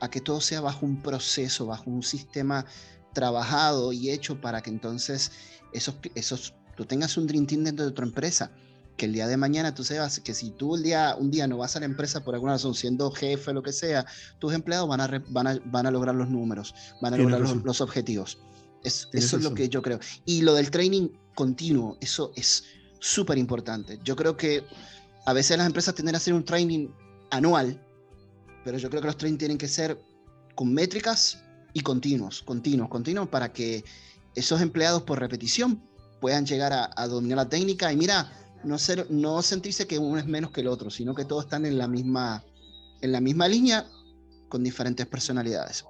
a 0.00 0.08
que 0.08 0.22
todo 0.22 0.40
sea 0.40 0.62
bajo 0.62 0.86
un 0.86 1.02
proceso, 1.02 1.66
bajo 1.66 1.90
un 1.90 2.02
sistema 2.02 2.64
trabajado 3.12 3.92
y 3.92 4.10
hecho 4.10 4.40
para 4.40 4.62
que 4.62 4.70
entonces 4.70 5.32
esos, 5.72 5.96
esos, 6.14 6.54
tú 6.76 6.84
tengas 6.84 7.16
un 7.16 7.26
Dream 7.26 7.46
Team 7.46 7.64
dentro 7.64 7.86
de 7.86 7.92
tu 7.92 8.02
empresa. 8.02 8.50
Que 8.96 9.06
el 9.06 9.14
día 9.14 9.26
de 9.26 9.38
mañana 9.38 9.74
tú 9.74 9.84
sepas 9.84 10.20
que 10.20 10.34
si 10.34 10.50
tú 10.50 10.76
el 10.76 10.82
día, 10.82 11.16
un 11.18 11.30
día 11.30 11.46
no 11.46 11.56
vas 11.56 11.76
a 11.76 11.80
la 11.80 11.86
empresa 11.86 12.22
por 12.22 12.34
alguna 12.34 12.52
razón, 12.52 12.74
siendo 12.74 13.10
jefe, 13.10 13.52
lo 13.54 13.62
que 13.62 13.72
sea, 13.72 14.04
tus 14.38 14.52
empleados 14.52 14.86
van 14.86 15.00
a, 15.00 15.24
van 15.28 15.46
a, 15.46 15.58
van 15.64 15.86
a 15.86 15.90
lograr 15.90 16.14
los 16.14 16.28
números, 16.28 16.74
van 17.00 17.14
a 17.14 17.16
lograr 17.16 17.40
los, 17.40 17.80
objetivos. 17.80 18.38
eso 18.82 19.08
es 19.12 19.32
lo 19.42 19.54
que 19.54 19.70
yo 19.70 19.80
creo. 19.80 19.98
Y 20.26 20.42
lo 20.42 20.52
del 20.52 20.70
training 20.70 21.08
continuo, 21.34 21.96
eso 22.02 22.32
es 22.36 22.64
súper 23.00 23.38
importante. 23.38 23.98
Yo 24.04 24.14
creo 24.14 24.36
que 24.36 24.62
a 25.24 25.32
veces 25.32 25.56
las 25.56 25.66
empresas 25.66 25.94
tienden 25.94 26.14
a 26.14 26.18
hacer 26.18 26.34
un 26.34 26.44
training 26.44 26.88
anual, 27.30 27.80
pero 28.62 28.76
yo 28.76 28.90
creo 28.90 29.00
que 29.00 29.06
los 29.06 29.16
trainings 29.16 29.38
tienen 29.38 29.58
que 29.58 29.68
ser 29.68 29.98
con 30.54 30.72
métricas 30.72 31.42
y 31.72 31.80
continuos, 31.80 32.42
continuos, 32.42 32.88
continuos, 32.88 33.28
para 33.28 33.52
que 33.52 33.84
esos 34.34 34.60
empleados 34.60 35.02
por 35.02 35.18
repetición 35.18 35.82
puedan 36.20 36.46
llegar 36.46 36.72
a, 36.72 37.06
dominar 37.06 37.36
la 37.36 37.48
técnica 37.48 37.92
y 37.92 37.96
mira, 37.96 38.32
no, 38.64 38.78
ser, 38.78 39.10
no 39.10 39.42
sentirse 39.42 39.86
que 39.86 39.98
uno 39.98 40.18
es 40.18 40.26
menos 40.26 40.50
que 40.52 40.60
el 40.60 40.68
otro, 40.68 40.90
sino 40.90 41.14
que 41.14 41.24
todos 41.24 41.44
están 41.44 41.66
en 41.66 41.78
la 41.78 41.88
misma, 41.88 42.44
en 43.00 43.12
la 43.12 43.20
misma 43.20 43.48
línea 43.48 43.86
con 44.48 44.62
diferentes 44.62 45.06
personalidades. 45.06 45.84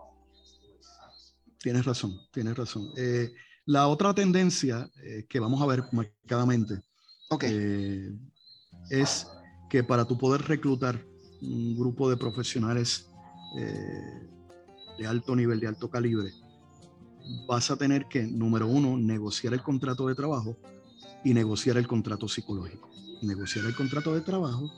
Tienes 1.59 1.85
razón, 1.85 2.19
tienes 2.33 2.57
razón. 2.57 2.91
Eh, 2.97 3.31
la 3.67 3.87
otra 3.89 4.13
tendencia 4.15 4.91
eh, 5.03 5.27
que 5.29 5.39
vamos 5.39 5.63
a 5.63 5.67
ver 5.67 5.85
marcadamente 5.93 6.81
eh, 7.43 8.11
es 8.91 9.27
que 9.71 9.85
para 9.85 10.05
tú 10.05 10.19
poder 10.19 10.43
reclutar 10.43 11.05
un 11.41 11.77
grupo 11.77 12.11
de 12.11 12.17
profesionales 12.17 13.09
eh, 13.59 14.29
de 15.03 15.09
alto 15.09 15.35
nivel, 15.35 15.59
de 15.59 15.67
alto 15.67 15.91
calibre, 15.91 16.33
vas 17.49 17.71
a 17.73 17.77
tener 17.77 18.07
que, 18.07 18.23
número 18.23 18.69
uno, 18.69 18.97
negociar 18.97 19.53
el 19.53 19.63
contrato 19.63 20.07
de 20.07 20.15
trabajo 20.15 20.57
y 21.25 21.35
negociar 21.35 21.77
el 21.77 21.89
contrato 21.89 22.29
psicológico. 22.29 22.89
Negociar 23.23 23.67
el 23.67 23.75
contrato 23.75 24.15
de 24.15 24.21
trabajo 24.21 24.71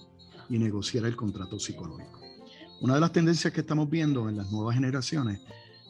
y 0.48 0.58
negociar 0.58 1.04
el 1.04 1.14
contrato 1.14 1.58
psicológico. 1.58 2.20
Una 2.80 2.94
de 2.94 3.00
las 3.00 3.12
tendencias 3.12 3.52
que 3.52 3.60
estamos 3.60 3.88
viendo 3.90 4.28
en 4.28 4.38
las 4.38 4.50
nuevas 4.50 4.74
generaciones 4.74 5.40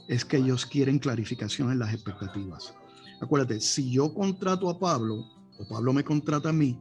es 0.09 0.25
que 0.25 0.39
ellos 0.39 0.67
quieren 0.67 0.99
clarificación 0.99 1.71
en 1.71 1.79
las 1.79 1.95
expectativas. 1.95 2.75
Acuérdate, 3.21 3.61
si 3.61 3.91
yo 3.91 4.13
contrato 4.13 4.69
a 4.69 4.79
Pablo 4.79 5.25
o 5.59 5.69
Pablo 5.69 5.93
me 5.93 6.03
contrata 6.03 6.49
a 6.49 6.53
mí, 6.53 6.77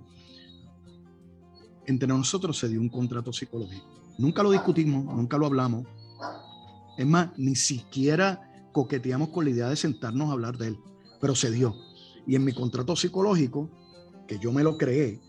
entre 1.86 2.08
nosotros 2.08 2.58
se 2.58 2.68
dio 2.68 2.82
un 2.82 2.90
contrato 2.90 3.32
psicológico. 3.32 3.86
Nunca 4.18 4.42
lo 4.42 4.52
discutimos, 4.52 5.06
nunca 5.06 5.38
lo 5.38 5.46
hablamos. 5.46 5.86
Es 6.98 7.06
más, 7.06 7.30
ni 7.38 7.56
siquiera 7.56 8.50
coqueteamos 8.72 9.30
con 9.30 9.46
la 9.46 9.52
idea 9.52 9.70
de 9.70 9.76
sentarnos 9.76 10.30
a 10.30 10.34
hablar 10.34 10.58
de 10.58 10.68
él, 10.68 10.80
pero 11.22 11.36
se 11.36 11.52
dio. 11.52 11.76
Y 12.26 12.36
en 12.36 12.44
mi 12.44 12.54
contrato 12.54 12.96
psicológico, 12.96 13.70
que 14.28 14.40
yo 14.40 14.52
me 14.52 14.64
lo 14.64 14.78
creé, 14.78 15.20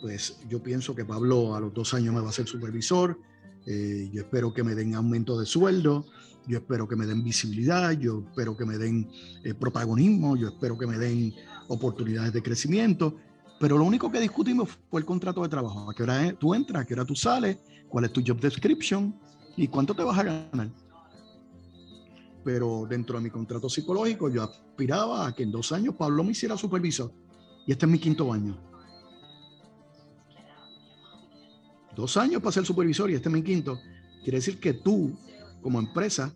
pues 0.00 0.38
yo 0.48 0.62
pienso 0.62 0.94
que 0.94 1.04
Pablo 1.04 1.54
a 1.54 1.60
los 1.60 1.74
dos 1.74 1.94
años 1.94 2.14
me 2.14 2.20
va 2.20 2.28
a 2.28 2.32
ser 2.32 2.46
supervisor, 2.46 3.18
eh, 3.66 4.08
yo 4.12 4.22
espero 4.22 4.54
que 4.54 4.62
me 4.62 4.74
den 4.74 4.94
aumento 4.94 5.38
de 5.38 5.44
sueldo, 5.44 6.06
yo 6.46 6.58
espero 6.58 6.88
que 6.88 6.96
me 6.96 7.06
den 7.06 7.22
visibilidad, 7.22 7.92
yo 7.92 8.24
espero 8.26 8.56
que 8.56 8.64
me 8.64 8.78
den 8.78 9.10
eh, 9.44 9.52
protagonismo, 9.52 10.36
yo 10.36 10.48
espero 10.48 10.78
que 10.78 10.86
me 10.86 10.96
den 10.96 11.34
oportunidades 11.68 12.32
de 12.32 12.42
crecimiento. 12.42 13.16
Pero 13.60 13.76
lo 13.76 13.84
único 13.84 14.10
que 14.10 14.20
discutimos 14.20 14.70
fue 14.90 15.00
el 15.00 15.06
contrato 15.06 15.42
de 15.42 15.48
trabajo. 15.48 15.90
¿A 15.90 15.94
qué 15.94 16.04
hora 16.04 16.32
tú 16.32 16.54
entras? 16.54 16.82
¿A 16.82 16.86
qué 16.86 16.94
hora 16.94 17.04
tú 17.04 17.14
sales? 17.14 17.58
¿Cuál 17.88 18.04
es 18.04 18.12
tu 18.12 18.22
job 18.26 18.40
description? 18.40 19.14
¿Y 19.56 19.66
cuánto 19.68 19.94
te 19.94 20.04
vas 20.04 20.18
a 20.18 20.22
ganar? 20.22 20.70
Pero 22.48 22.86
dentro 22.88 23.18
de 23.18 23.24
mi 23.24 23.28
contrato 23.28 23.68
psicológico 23.68 24.30
yo 24.30 24.42
aspiraba 24.42 25.26
a 25.26 25.34
que 25.34 25.42
en 25.42 25.50
dos 25.50 25.70
años 25.70 25.94
Pablo 25.96 26.24
me 26.24 26.30
hiciera 26.30 26.56
supervisor. 26.56 27.12
Y 27.66 27.72
este 27.72 27.84
es 27.84 27.92
mi 27.92 27.98
quinto 27.98 28.32
año. 28.32 28.56
Dos 31.94 32.16
años 32.16 32.40
para 32.40 32.52
ser 32.52 32.64
supervisor 32.64 33.10
y 33.10 33.16
este 33.16 33.28
es 33.28 33.34
mi 33.34 33.42
quinto. 33.42 33.78
Quiere 34.22 34.38
decir 34.38 34.58
que 34.58 34.72
tú, 34.72 35.14
como 35.60 35.78
empresa, 35.78 36.34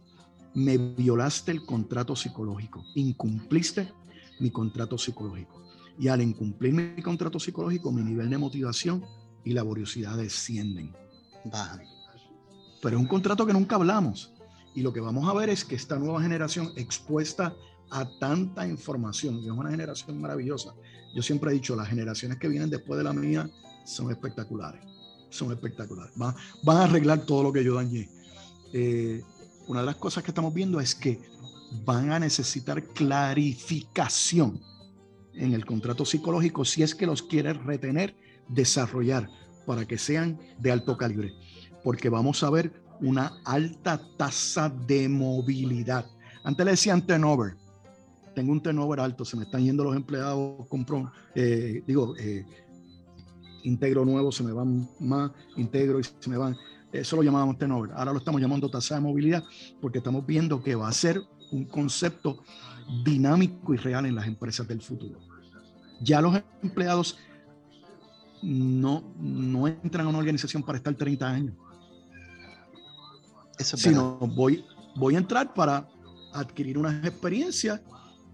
me 0.52 0.76
violaste 0.76 1.50
el 1.50 1.64
contrato 1.64 2.14
psicológico. 2.14 2.84
Incumpliste 2.94 3.90
mi 4.38 4.50
contrato 4.50 4.98
psicológico. 4.98 5.62
Y 5.98 6.08
al 6.08 6.20
incumplir 6.20 6.74
mi 6.74 7.00
contrato 7.00 7.40
psicológico, 7.40 7.90
mi 7.90 8.02
nivel 8.02 8.28
de 8.28 8.36
motivación 8.36 9.02
y 9.44 9.54
laboriosidad 9.54 10.18
descienden. 10.18 10.94
Pero 12.82 12.96
es 12.98 13.00
un 13.00 13.08
contrato 13.08 13.46
que 13.46 13.54
nunca 13.54 13.76
hablamos. 13.76 14.31
Y 14.74 14.82
lo 14.82 14.92
que 14.92 15.00
vamos 15.00 15.28
a 15.28 15.34
ver 15.34 15.50
es 15.50 15.64
que 15.64 15.74
esta 15.74 15.98
nueva 15.98 16.22
generación 16.22 16.72
expuesta 16.76 17.54
a 17.90 18.08
tanta 18.18 18.66
información, 18.66 19.36
y 19.36 19.46
es 19.46 19.50
una 19.50 19.70
generación 19.70 20.20
maravillosa. 20.20 20.74
Yo 21.14 21.22
siempre 21.22 21.50
he 21.50 21.54
dicho, 21.54 21.76
las 21.76 21.88
generaciones 21.88 22.38
que 22.38 22.48
vienen 22.48 22.70
después 22.70 22.96
de 22.96 23.04
la 23.04 23.12
mía 23.12 23.50
son 23.84 24.10
espectaculares. 24.10 24.82
Son 25.28 25.52
espectaculares. 25.52 26.12
Van, 26.16 26.34
van 26.62 26.76
a 26.78 26.84
arreglar 26.84 27.26
todo 27.26 27.42
lo 27.42 27.52
que 27.52 27.62
yo 27.62 27.74
dañé. 27.74 28.08
Eh, 28.72 29.22
una 29.66 29.80
de 29.80 29.86
las 29.86 29.96
cosas 29.96 30.24
que 30.24 30.30
estamos 30.30 30.54
viendo 30.54 30.80
es 30.80 30.94
que 30.94 31.20
van 31.84 32.12
a 32.12 32.18
necesitar 32.18 32.82
clarificación 32.82 34.60
en 35.34 35.52
el 35.54 35.64
contrato 35.64 36.04
psicológico 36.04 36.64
si 36.64 36.82
es 36.82 36.94
que 36.94 37.06
los 37.06 37.22
quiere 37.22 37.52
retener, 37.52 38.16
desarrollar 38.48 39.28
para 39.66 39.86
que 39.86 39.98
sean 39.98 40.38
de 40.58 40.72
alto 40.72 40.96
calibre, 40.96 41.32
porque 41.84 42.08
vamos 42.08 42.42
a 42.42 42.50
ver 42.50 42.81
una 43.02 43.32
alta 43.44 44.00
tasa 44.16 44.68
de 44.68 45.08
movilidad. 45.08 46.06
Antes 46.44 46.64
le 46.64 46.70
decían 46.72 47.06
turnover. 47.06 47.56
Tengo 48.34 48.52
un 48.52 48.62
turnover 48.62 49.00
alto, 49.00 49.24
se 49.24 49.36
me 49.36 49.44
están 49.44 49.62
yendo 49.62 49.84
los 49.84 49.94
empleados, 49.94 50.66
compro, 50.68 51.12
eh, 51.34 51.82
digo, 51.86 52.14
eh, 52.16 52.46
integro 53.64 54.04
nuevo, 54.04 54.32
se 54.32 54.42
me 54.42 54.52
van 54.52 54.88
más, 55.00 55.30
integro 55.56 56.00
y 56.00 56.04
se 56.04 56.30
me 56.30 56.38
van. 56.38 56.56
Eso 56.92 57.16
lo 57.16 57.22
llamábamos 57.22 57.58
turnover. 57.58 57.90
Ahora 57.92 58.12
lo 58.12 58.18
estamos 58.18 58.40
llamando 58.40 58.70
tasa 58.70 58.94
de 58.94 59.02
movilidad 59.02 59.44
porque 59.80 59.98
estamos 59.98 60.24
viendo 60.24 60.62
que 60.62 60.74
va 60.74 60.88
a 60.88 60.92
ser 60.92 61.20
un 61.50 61.64
concepto 61.64 62.42
dinámico 63.04 63.74
y 63.74 63.76
real 63.76 64.06
en 64.06 64.14
las 64.14 64.26
empresas 64.26 64.66
del 64.66 64.80
futuro. 64.80 65.18
Ya 66.00 66.20
los 66.20 66.40
empleados 66.62 67.18
no, 68.42 69.04
no 69.18 69.68
entran 69.68 70.06
a 70.06 70.08
una 70.08 70.18
organización 70.18 70.62
para 70.62 70.78
estar 70.78 70.94
30 70.94 71.28
años. 71.28 71.54
Eso 73.58 73.76
sino 73.76 74.18
voy, 74.18 74.64
voy 74.96 75.14
a 75.14 75.18
entrar 75.18 75.52
para 75.54 75.88
adquirir 76.32 76.78
unas 76.78 77.04
experiencias 77.04 77.80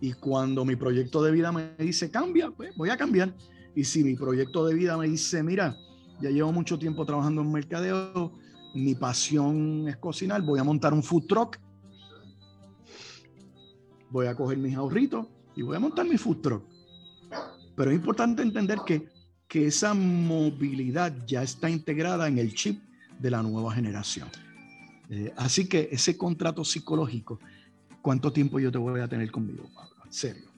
y 0.00 0.12
cuando 0.12 0.64
mi 0.64 0.76
proyecto 0.76 1.22
de 1.22 1.32
vida 1.32 1.50
me 1.50 1.74
dice 1.78 2.10
cambia, 2.10 2.50
pues 2.50 2.74
voy 2.76 2.90
a 2.90 2.96
cambiar. 2.96 3.34
Y 3.74 3.84
si 3.84 4.04
mi 4.04 4.14
proyecto 4.14 4.66
de 4.66 4.74
vida 4.74 4.96
me 4.96 5.08
dice, 5.08 5.42
mira, 5.42 5.76
ya 6.20 6.30
llevo 6.30 6.52
mucho 6.52 6.78
tiempo 6.78 7.04
trabajando 7.04 7.42
en 7.42 7.52
mercadeo, 7.52 8.32
mi 8.74 8.94
pasión 8.94 9.88
es 9.88 9.96
cocinar, 9.96 10.42
voy 10.42 10.60
a 10.60 10.64
montar 10.64 10.92
un 10.92 11.02
food 11.02 11.26
truck, 11.26 11.58
voy 14.10 14.26
a 14.26 14.34
coger 14.34 14.58
mis 14.58 14.76
ahorritos 14.76 15.26
y 15.56 15.62
voy 15.62 15.76
a 15.76 15.80
montar 15.80 16.06
mi 16.06 16.16
food 16.16 16.40
truck. 16.40 16.64
Pero 17.76 17.90
es 17.90 17.96
importante 17.96 18.42
entender 18.42 18.78
que, 18.84 19.08
que 19.46 19.66
esa 19.66 19.94
movilidad 19.94 21.14
ya 21.26 21.42
está 21.42 21.70
integrada 21.70 22.26
en 22.26 22.38
el 22.38 22.54
chip 22.54 22.82
de 23.18 23.30
la 23.30 23.42
nueva 23.42 23.72
generación. 23.72 24.28
Eh, 25.10 25.32
así 25.36 25.68
que 25.68 25.88
ese 25.90 26.16
contrato 26.16 26.64
psicológico, 26.64 27.40
¿cuánto 28.02 28.32
tiempo 28.32 28.60
yo 28.60 28.70
te 28.70 28.78
voy 28.78 29.00
a 29.00 29.08
tener 29.08 29.30
conmigo, 29.30 29.68
Pablo? 29.74 29.96
En 30.04 30.12
serio. 30.12 30.48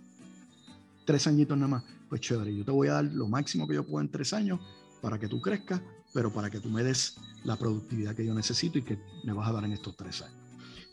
Tres 1.04 1.26
añitos 1.26 1.56
nada 1.56 1.68
más. 1.68 1.84
Pues 2.08 2.20
chévere, 2.20 2.54
yo 2.54 2.64
te 2.64 2.72
voy 2.72 2.88
a 2.88 2.94
dar 2.94 3.04
lo 3.04 3.28
máximo 3.28 3.68
que 3.68 3.74
yo 3.74 3.86
puedo 3.86 4.00
en 4.00 4.10
tres 4.10 4.32
años 4.32 4.60
para 5.00 5.18
que 5.18 5.28
tú 5.28 5.40
crezcas, 5.40 5.80
pero 6.12 6.32
para 6.32 6.50
que 6.50 6.58
tú 6.58 6.68
me 6.68 6.82
des 6.82 7.16
la 7.44 7.56
productividad 7.56 8.14
que 8.14 8.26
yo 8.26 8.34
necesito 8.34 8.78
y 8.78 8.82
que 8.82 8.98
me 9.24 9.32
vas 9.32 9.48
a 9.48 9.52
dar 9.52 9.64
en 9.64 9.72
estos 9.72 9.96
tres 9.96 10.22
años. 10.22 10.36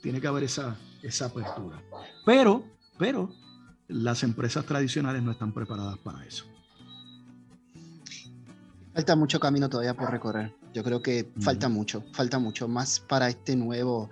Tiene 0.02 0.22
que 0.22 0.28
haber 0.28 0.44
esa, 0.44 0.78
esa 1.02 1.26
apertura. 1.26 1.82
Pero, 2.26 2.64
pero, 3.00 3.34
las 3.88 4.24
empresas 4.24 4.66
tradicionales 4.66 5.24
no 5.24 5.32
están 5.32 5.54
preparadas 5.54 5.98
para 5.98 6.24
eso. 6.26 6.46
Falta 8.94 9.16
mucho 9.16 9.40
camino 9.40 9.70
todavía 9.70 9.96
por 9.96 10.12
recorrer. 10.12 10.56
Yo 10.74 10.84
creo 10.84 11.02
que 11.02 11.30
falta 11.40 11.70
mucho, 11.70 12.04
falta 12.14 12.40
mucho 12.40 12.68
más 12.68 13.00
para 13.00 13.30
este 13.30 13.56
nuevo, 13.56 14.10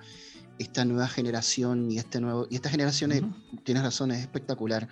esta 0.57 0.85
nueva 0.85 1.07
generación 1.07 1.91
y 1.91 1.97
este 1.97 2.19
nuevo 2.19 2.47
y 2.49 2.55
esta 2.55 2.69
generación, 2.69 3.35
tienes 3.63 3.83
razón, 3.83 4.11
es 4.11 4.19
espectacular. 4.19 4.87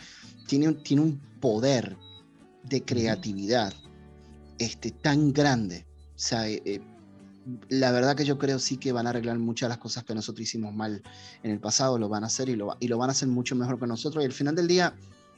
Tiene, 0.48 0.67
un, 0.67 0.84
tiene 0.84 1.01
un 1.01 1.20
poder 1.39 1.98
de 2.63 2.84
creatividad 2.84 3.74
este, 4.60 4.91
tan 4.91 5.34
grande. 5.34 5.86
O 6.15 6.20
sea, 6.20 6.48
eh, 6.48 6.62
eh, 6.65 6.82
la 7.70 7.91
verdad 7.91 8.15
que 8.15 8.25
yo 8.25 8.38
creo 8.38 8.60
sí 8.60 8.77
que 8.77 8.91
van 8.91 9.08
a 9.08 9.10
arreglar 9.12 9.39
muchas 9.39 9.67
de 9.67 9.70
las 9.70 9.77
cosas 9.77 10.03
que 10.03 10.13
nosotros 10.13 10.43
hicimos 10.43 10.74
mal 10.74 11.01
en 11.43 11.51
el 11.51 11.60
pasado, 11.60 11.98
lo 11.98 12.08
van 12.08 12.24
a 12.24 12.27
hacer 12.27 12.50
y 12.50 12.55
lo, 12.55 12.75
y 12.79 12.88
lo 12.88 12.98
van 12.98 13.10
a 13.10 13.12
hacer 13.12 13.27
mucho 13.27 13.55
mejor 13.55 13.79
que 13.79 13.88
nosotros. 13.88 14.24
Y 14.24 14.27
al 14.27 14.34
final 14.34 14.55
del 14.55 14.67
día 14.67 14.96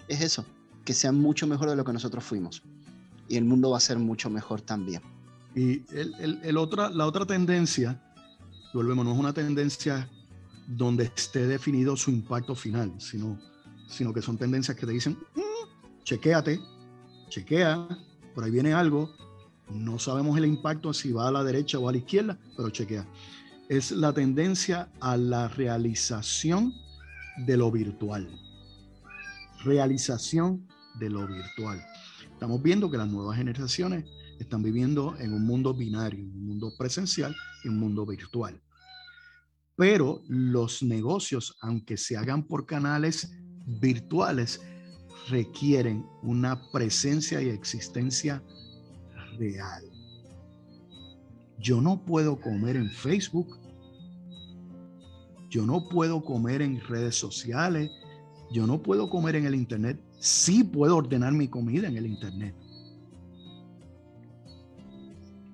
es 0.08 0.22
eso, 0.22 0.46
que 0.84 0.94
sean 0.94 1.16
mucho 1.16 1.48
mejor 1.48 1.70
de 1.70 1.76
lo 1.76 1.84
que 1.84 1.94
nosotros 1.94 2.24
fuimos 2.24 2.62
y 3.28 3.38
el 3.38 3.46
mundo 3.46 3.72
va 3.72 3.78
a 3.78 3.82
ser 3.82 3.98
mucho 3.98 4.30
mejor 4.30 4.62
también. 4.62 5.02
Y 5.56 5.84
el, 5.96 6.42
el, 6.44 6.58
otra, 6.58 6.90
la 6.90 7.06
otra 7.06 7.26
tendencia, 7.26 8.02
volvemos, 8.74 9.06
no 9.06 9.14
es 9.14 9.18
una 9.18 9.34
tendencia 9.34 10.10
donde 10.68 11.06
esté 11.06 11.48
definido 11.48 11.96
su 11.96 12.12
impacto 12.12 12.56
final, 12.56 12.94
sino, 13.00 13.40
sino 13.88 14.14
que 14.14 14.22
son 14.22 14.38
tendencias 14.38 14.76
que 14.76 14.86
te 14.86 14.92
dicen, 14.92 15.18
mm, 15.36 16.04
chequéate, 16.04 16.60
chequea, 17.30 17.88
por 18.34 18.44
ahí 18.44 18.52
viene 18.52 18.74
algo, 18.74 19.16
no 19.70 19.98
sabemos 19.98 20.38
el 20.38 20.46
impacto 20.46 20.94
si 20.94 21.14
va 21.14 21.30
a 21.30 21.32
la 21.32 21.44
derecha 21.44 21.80
o 21.80 21.88
a 21.88 21.94
la 21.94 22.00
izquierda, 22.00 22.38
pero 22.58 22.70
chequea. 22.70 23.08
Es 23.70 23.92
la 23.92 24.12
tendencia 24.12 24.90
a 25.00 25.16
la 25.16 25.48
realización 25.48 26.74
de 27.46 27.58
lo 27.58 27.72
virtual. 27.72 28.28
Realización 29.64 30.68
de 31.00 31.10
lo 31.10 31.26
virtual. 31.26 31.82
Estamos 32.32 32.62
viendo 32.62 32.92
que 32.92 32.98
las 32.98 33.08
nuevas 33.08 33.38
generaciones 33.38 34.06
están 34.40 34.64
viviendo 34.64 35.16
en 35.20 35.34
un 35.34 35.46
mundo 35.46 35.74
binario, 35.74 36.26
un 36.26 36.46
mundo 36.46 36.74
presencial 36.78 37.36
y 37.64 37.70
un 37.70 37.78
mundo 37.78 38.06
virtual. 38.06 38.62
Pero 39.76 40.22
los 40.28 40.84
negocios, 40.84 41.58
aunque 41.62 41.98
se 41.98 42.18
hagan 42.18 42.44
por 42.44 42.66
canales 42.66 43.32
virtuales, 43.66 44.62
requieren 45.30 46.06
una 46.22 46.62
presencia 46.72 47.42
y 47.42 47.50
existencia 47.50 48.44
real. 49.38 49.84
Yo 51.60 51.82
no 51.82 52.06
puedo 52.06 52.40
comer 52.40 52.76
en 52.76 52.90
Facebook, 52.90 53.58
yo 55.50 55.66
no 55.66 55.90
puedo 55.90 56.24
comer 56.24 56.62
en 56.62 56.80
redes 56.82 57.16
sociales, 57.16 57.90
yo 58.52 58.68
no 58.68 58.82
puedo 58.82 59.10
comer 59.10 59.36
en 59.36 59.46
el 59.46 59.56
Internet 59.56 60.00
sí 60.26 60.64
puedo 60.64 60.98
ordenar 60.98 61.34
mi 61.34 61.48
comida 61.48 61.88
en 61.88 61.98
el 61.98 62.08
Internet. 62.08 62.56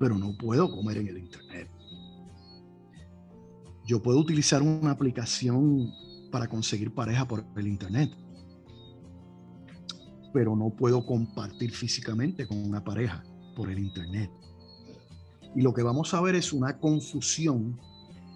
Pero 0.02 0.18
no 0.18 0.36
puedo 0.36 0.72
comer 0.72 0.98
en 0.98 1.10
el 1.10 1.20
Internet. 1.20 1.70
Yo 3.86 4.02
puedo 4.02 4.18
utilizar 4.18 4.64
una 4.64 4.90
aplicación 4.90 5.92
para 6.32 6.48
conseguir 6.48 6.92
pareja 6.92 7.28
por 7.28 7.46
el 7.56 7.68
Internet. 7.68 8.10
Pero 10.34 10.56
no 10.56 10.72
puedo 10.72 11.06
compartir 11.06 11.70
físicamente 11.70 12.48
con 12.48 12.58
una 12.58 12.84
pareja 12.84 13.24
por 13.56 13.70
el 13.70 13.78
Internet. 13.78 14.32
Y 15.56 15.62
lo 15.62 15.72
que 15.72 15.84
vamos 15.84 16.16
a 16.16 16.22
ver 16.22 16.34
es 16.34 16.52
una 16.52 16.80
confusión 16.80 17.80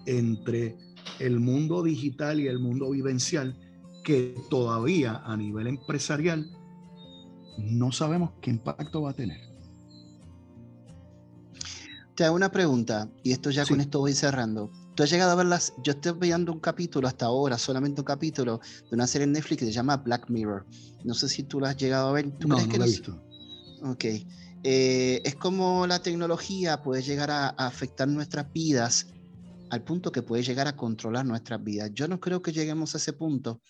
entre 0.06 0.76
el 1.18 1.40
mundo 1.40 1.82
digital 1.82 2.38
y 2.38 2.46
el 2.46 2.60
mundo 2.60 2.90
vivencial 2.90 3.58
que 4.04 4.36
todavía 4.50 5.16
a 5.24 5.36
nivel 5.36 5.66
empresarial 5.66 6.48
no 7.58 7.90
sabemos 7.90 8.34
qué 8.40 8.50
impacto 8.50 9.02
va 9.02 9.10
a 9.10 9.14
tener. 9.14 9.55
Te 12.16 12.24
hago 12.24 12.34
una 12.34 12.50
pregunta, 12.50 13.10
y 13.22 13.32
esto 13.32 13.50
ya 13.50 13.66
con 13.66 13.78
esto 13.78 14.00
voy 14.00 14.14
cerrando. 14.14 14.72
Tú 14.94 15.02
has 15.02 15.10
llegado 15.10 15.32
a 15.32 15.34
ver 15.34 15.44
las. 15.44 15.74
Yo 15.84 15.92
estoy 15.92 16.14
viendo 16.18 16.50
un 16.50 16.60
capítulo 16.60 17.06
hasta 17.06 17.26
ahora, 17.26 17.58
solamente 17.58 18.00
un 18.00 18.06
capítulo 18.06 18.58
de 18.88 18.94
una 18.94 19.06
serie 19.06 19.24
en 19.24 19.32
Netflix 19.32 19.60
que 19.60 19.66
se 19.66 19.72
llama 19.72 19.98
Black 19.98 20.30
Mirror. 20.30 20.64
No 21.04 21.12
sé 21.12 21.28
si 21.28 21.42
tú 21.42 21.60
lo 21.60 21.66
has 21.66 21.76
llegado 21.76 22.08
a 22.08 22.12
ver. 22.12 22.30
¿Tú 22.38 22.48
no, 22.48 22.58
no 22.58 22.68
que 22.68 22.78
lo 22.78 22.84
he 22.84 22.88
visto. 22.88 23.22
Ok. 23.82 24.04
Eh, 24.64 25.20
es 25.24 25.34
como 25.34 25.86
la 25.86 26.00
tecnología 26.00 26.82
puede 26.82 27.02
llegar 27.02 27.30
a, 27.30 27.48
a, 27.48 27.66
afectar 27.66 28.08
nuestras 28.08 28.50
vidas 28.50 29.08
al 29.68 29.84
punto 29.84 30.10
que 30.10 30.22
puede 30.22 30.42
llegar 30.42 30.66
a 30.68 30.74
controlar 30.74 31.26
nuestras 31.26 31.62
vidas. 31.62 31.90
Yo 31.92 32.08
no 32.08 32.18
creo 32.18 32.40
que 32.40 32.52
lleguemos 32.52 32.94
a 32.94 32.98
ese 32.98 33.12
punto, 33.12 33.60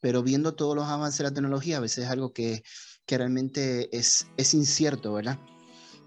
pero 0.00 0.24
viendo 0.24 0.54
todos 0.54 0.74
los 0.74 0.86
avances 0.86 1.18
de 1.18 1.24
la 1.24 1.32
tecnología, 1.32 1.76
a 1.76 1.80
veces 1.80 2.04
es 2.04 2.10
algo 2.10 2.32
que, 2.32 2.64
que 3.06 3.18
realmente 3.18 3.96
es, 3.96 4.26
es 4.36 4.52
incierto, 4.52 5.12
¿verdad? 5.12 5.38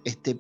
Este, 0.04 0.38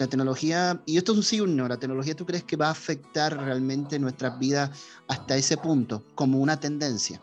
la 0.00 0.06
tecnología, 0.06 0.82
y 0.86 0.96
esto 0.96 1.12
es 1.12 1.18
un 1.18 1.24
sí 1.24 1.40
o 1.40 1.46
no, 1.46 1.68
la 1.68 1.78
tecnología 1.78 2.16
tú 2.16 2.24
crees 2.24 2.42
que 2.44 2.56
va 2.56 2.68
a 2.68 2.70
afectar 2.70 3.36
realmente 3.36 3.98
nuestras 3.98 4.38
vidas 4.38 4.70
hasta 5.08 5.36
ese 5.36 5.56
punto, 5.56 6.02
como 6.14 6.38
una 6.38 6.58
tendencia. 6.58 7.20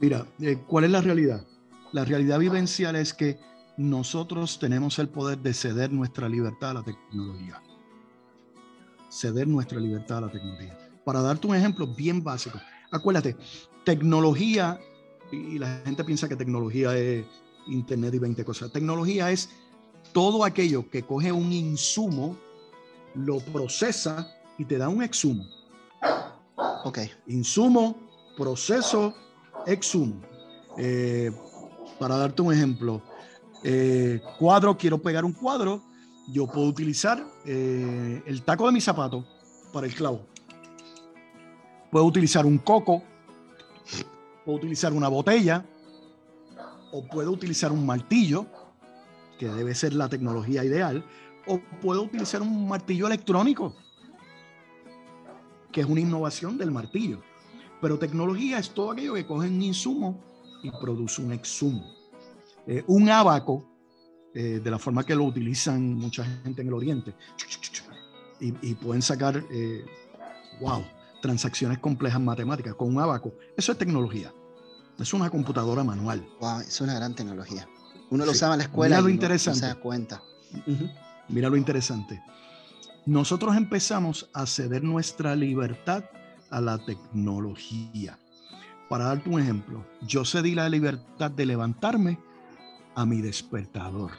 Mira, 0.00 0.26
eh, 0.40 0.58
¿cuál 0.66 0.84
es 0.84 0.90
la 0.90 1.00
realidad? 1.00 1.44
La 1.92 2.04
realidad 2.04 2.38
vivencial 2.38 2.96
es 2.96 3.12
que 3.12 3.38
nosotros 3.76 4.58
tenemos 4.58 4.98
el 4.98 5.08
poder 5.08 5.38
de 5.38 5.54
ceder 5.54 5.92
nuestra 5.92 6.28
libertad 6.28 6.70
a 6.70 6.74
la 6.74 6.82
tecnología. 6.82 7.60
Ceder 9.10 9.48
nuestra 9.48 9.80
libertad 9.80 10.18
a 10.18 10.20
la 10.22 10.30
tecnología. 10.30 10.78
Para 11.04 11.20
darte 11.20 11.46
un 11.46 11.56
ejemplo 11.56 11.86
bien 11.86 12.22
básico, 12.22 12.60
acuérdate, 12.90 13.36
tecnología, 13.84 14.78
y 15.32 15.58
la 15.58 15.82
gente 15.84 16.04
piensa 16.04 16.28
que 16.28 16.36
tecnología 16.36 16.96
es 16.96 17.24
Internet 17.66 18.14
y 18.14 18.18
20 18.18 18.44
cosas. 18.44 18.70
Tecnología 18.70 19.30
es 19.30 19.50
todo 20.12 20.44
aquello 20.44 20.88
que 20.90 21.02
coge 21.02 21.32
un 21.32 21.52
insumo, 21.52 22.36
lo 23.14 23.38
procesa 23.38 24.34
y 24.58 24.64
te 24.64 24.78
da 24.78 24.88
un 24.88 25.02
exhumo. 25.02 25.44
Ok. 26.84 26.98
Insumo, 27.28 27.96
proceso, 28.36 29.14
exhumo. 29.66 30.20
Eh, 30.78 31.30
para 31.98 32.16
darte 32.16 32.42
un 32.42 32.52
ejemplo, 32.52 33.02
eh, 33.62 34.20
cuadro, 34.38 34.76
quiero 34.76 34.98
pegar 34.98 35.24
un 35.24 35.32
cuadro, 35.32 35.82
yo 36.28 36.46
puedo 36.46 36.66
utilizar 36.66 37.24
eh, 37.44 38.22
el 38.26 38.42
taco 38.42 38.66
de 38.66 38.72
mi 38.72 38.80
zapato 38.80 39.24
para 39.72 39.86
el 39.86 39.94
clavo. 39.94 40.26
Puedo 41.90 42.06
utilizar 42.06 42.46
un 42.46 42.58
coco 42.58 43.02
puedo 44.44 44.58
utilizar 44.58 44.92
una 44.92 45.08
botella 45.08 45.64
o 46.92 47.02
puedo 47.04 47.30
utilizar 47.30 47.72
un 47.72 47.86
martillo, 47.86 48.46
que 49.38 49.48
debe 49.48 49.74
ser 49.74 49.94
la 49.94 50.08
tecnología 50.08 50.64
ideal, 50.64 51.04
o 51.46 51.60
puedo 51.80 52.02
utilizar 52.02 52.42
un 52.42 52.68
martillo 52.68 53.06
electrónico, 53.06 53.74
que 55.70 55.80
es 55.80 55.86
una 55.86 56.00
innovación 56.00 56.58
del 56.58 56.70
martillo. 56.70 57.20
Pero 57.80 57.98
tecnología 57.98 58.58
es 58.58 58.70
todo 58.70 58.92
aquello 58.92 59.14
que 59.14 59.26
coge 59.26 59.48
un 59.48 59.60
insumo 59.60 60.20
y 60.62 60.70
produce 60.70 61.20
un 61.20 61.32
exhumo. 61.32 61.84
Eh, 62.66 62.84
un 62.86 63.08
abaco, 63.08 63.68
eh, 64.34 64.60
de 64.62 64.70
la 64.70 64.78
forma 64.78 65.04
que 65.04 65.14
lo 65.14 65.24
utilizan 65.24 65.94
mucha 65.94 66.24
gente 66.24 66.62
en 66.62 66.68
el 66.68 66.74
oriente, 66.74 67.14
y, 68.38 68.74
pueden 68.74 69.02
sacar, 69.02 69.40
eh, 69.52 69.84
wow, 70.60 70.84
transacciones 71.20 71.78
complejas 71.78 72.20
matemáticas 72.20 72.74
con 72.74 72.88
un 72.88 73.00
abaco. 73.00 73.32
Eso 73.56 73.70
es 73.70 73.78
tecnología. 73.78 74.34
Es 74.98 75.14
una 75.14 75.30
computadora 75.30 75.84
manual. 75.84 76.26
Wow, 76.40 76.60
es 76.60 76.80
una 76.80 76.94
gran 76.94 77.14
tecnología. 77.14 77.68
Uno 78.12 78.26
lo 78.26 78.34
sabe 78.34 78.52
en 78.52 78.58
la 78.58 78.64
escuela 78.64 78.96
Mira 78.96 79.02
lo 79.04 79.08
y 79.08 79.12
interesante. 79.12 79.60
No, 79.60 79.66
se 79.68 79.74
da 79.74 79.80
cuenta. 79.80 80.22
Mira 81.28 81.48
lo 81.48 81.56
interesante. 81.56 82.22
Nosotros 83.06 83.56
empezamos 83.56 84.28
a 84.34 84.44
ceder 84.44 84.84
nuestra 84.84 85.34
libertad 85.34 86.04
a 86.50 86.60
la 86.60 86.76
tecnología. 86.76 88.18
Para 88.90 89.06
darte 89.06 89.30
un 89.30 89.40
ejemplo, 89.40 89.86
yo 90.02 90.26
cedí 90.26 90.54
la 90.54 90.68
libertad 90.68 91.30
de 91.30 91.46
levantarme 91.46 92.18
a 92.94 93.06
mi 93.06 93.22
despertador. 93.22 94.10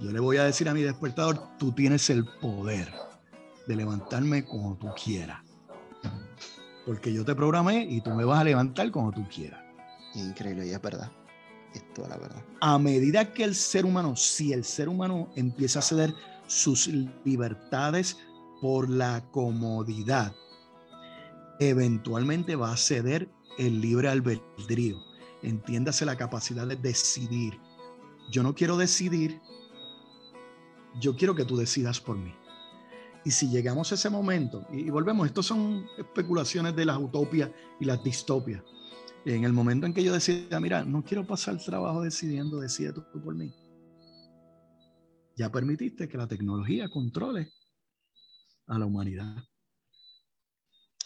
Yo 0.00 0.10
le 0.10 0.18
voy 0.18 0.38
a 0.38 0.44
decir 0.44 0.68
a 0.68 0.74
mi 0.74 0.82
despertador, 0.82 1.38
tú 1.58 1.70
tienes 1.70 2.10
el 2.10 2.24
poder 2.24 2.92
de 3.68 3.76
levantarme 3.76 4.44
como 4.44 4.74
tú 4.78 4.88
quieras. 5.00 5.40
Porque 6.84 7.12
yo 7.12 7.24
te 7.24 7.36
programé 7.36 7.84
y 7.84 8.00
tú 8.00 8.10
me 8.10 8.24
vas 8.24 8.40
a 8.40 8.44
levantar 8.44 8.90
como 8.90 9.12
tú 9.12 9.24
quieras. 9.32 9.60
Increíble, 10.16 10.66
y 10.66 10.70
es 10.70 10.82
verdad. 10.82 11.12
La 12.08 12.16
verdad. 12.16 12.42
A 12.60 12.78
medida 12.78 13.32
que 13.32 13.44
el 13.44 13.54
ser 13.54 13.84
humano, 13.84 14.16
si 14.16 14.52
el 14.52 14.64
ser 14.64 14.88
humano 14.88 15.30
empieza 15.36 15.78
a 15.78 15.82
ceder 15.82 16.14
sus 16.46 16.88
libertades 17.24 18.16
por 18.60 18.88
la 18.88 19.24
comodidad, 19.30 20.34
eventualmente 21.60 22.56
va 22.56 22.72
a 22.72 22.76
ceder 22.76 23.30
el 23.58 23.80
libre 23.80 24.08
albedrío. 24.08 24.98
Entiéndase 25.42 26.04
la 26.04 26.16
capacidad 26.16 26.66
de 26.66 26.76
decidir. 26.76 27.58
Yo 28.30 28.42
no 28.42 28.54
quiero 28.54 28.76
decidir, 28.76 29.40
yo 31.00 31.16
quiero 31.16 31.34
que 31.34 31.44
tú 31.44 31.56
decidas 31.56 32.00
por 32.00 32.16
mí. 32.16 32.34
Y 33.24 33.30
si 33.30 33.48
llegamos 33.48 33.92
a 33.92 33.94
ese 33.94 34.10
momento, 34.10 34.66
y, 34.72 34.90
volvemos, 34.90 35.26
estos 35.26 35.46
son 35.46 35.86
especulaciones 35.96 36.74
de 36.74 36.84
las 36.84 36.98
utopias 36.98 37.50
y 37.78 37.84
las 37.84 38.02
distopias. 38.02 38.62
En 39.24 39.44
el 39.44 39.52
momento 39.52 39.86
en 39.86 39.94
que 39.94 40.02
yo 40.02 40.12
decida, 40.12 40.58
mira, 40.58 40.84
no 40.84 41.04
quiero 41.04 41.26
pasar 41.26 41.54
el 41.54 41.64
trabajo 41.64 42.02
decidiendo, 42.02 42.60
decide 42.60 42.92
tú 42.92 43.04
por 43.22 43.34
mí. 43.34 43.54
Ya 45.36 45.50
permitiste 45.50 46.08
que 46.08 46.18
la 46.18 46.26
tecnología 46.26 46.88
controle 46.88 47.52
a 48.66 48.78
la 48.78 48.86
humanidad. 48.86 49.44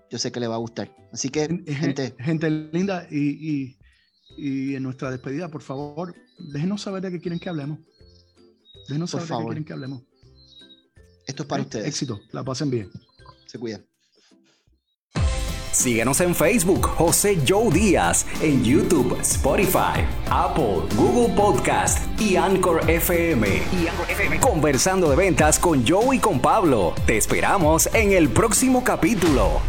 Yo 0.10 0.18
sé 0.18 0.32
que 0.32 0.40
le 0.42 0.48
va 0.48 0.56
a 0.56 0.60
gustar. 0.60 0.94
Así 1.14 1.30
que, 1.30 1.48
gente. 1.66 2.16
Gente 2.20 2.50
linda, 2.50 3.08
y, 3.10 3.50
y, 3.50 3.78
en 4.38 4.84
nuestra 4.84 5.12
despedida, 5.12 5.50
por 5.50 5.62
favor, 5.62 6.16
déjenos 6.38 6.82
saber 6.82 7.02
de 7.02 7.12
qué 7.12 7.20
quieren 7.20 7.40
que 7.40 7.50
hablemos. 7.50 7.80
Déjenos 8.88 9.12
saber 9.12 9.28
de 9.28 9.36
qué 9.36 9.44
quieren 9.46 9.66
que 9.66 9.74
hablemos. 9.74 10.02
Esto 11.28 11.44
es 11.44 11.50
para 11.50 11.64
ustedes. 11.64 11.88
Éxito, 11.88 12.20
la 12.32 12.44
pasen 12.44 12.70
bien. 12.70 12.90
Se 13.46 13.60
cuidan. 13.60 13.86
Síguenos 15.72 16.20
en 16.20 16.36
Facebook, 16.36 16.86
José 16.86 17.40
Joe 17.48 17.72
Díaz, 17.72 18.26
en 18.42 18.62
YouTube, 18.62 19.18
Spotify, 19.22 20.04
Apple, 20.30 20.82
Google 20.98 21.34
Podcast 21.34 22.00
y 22.20 22.36
Anchor 22.36 22.90
FM. 22.90 23.48
Y 23.48 23.88
Anchor 23.88 24.12
FM. 24.12 24.40
Conversando 24.42 25.10
de 25.10 25.16
ventas 25.16 25.58
con 25.58 25.88
Joe 25.88 26.18
y 26.18 26.20
con 26.20 26.42
Pablo. 26.42 26.94
Te 27.06 27.16
esperamos 27.16 27.88
en 27.94 28.12
el 28.12 28.28
próximo 28.28 28.84
capítulo. 28.84 29.62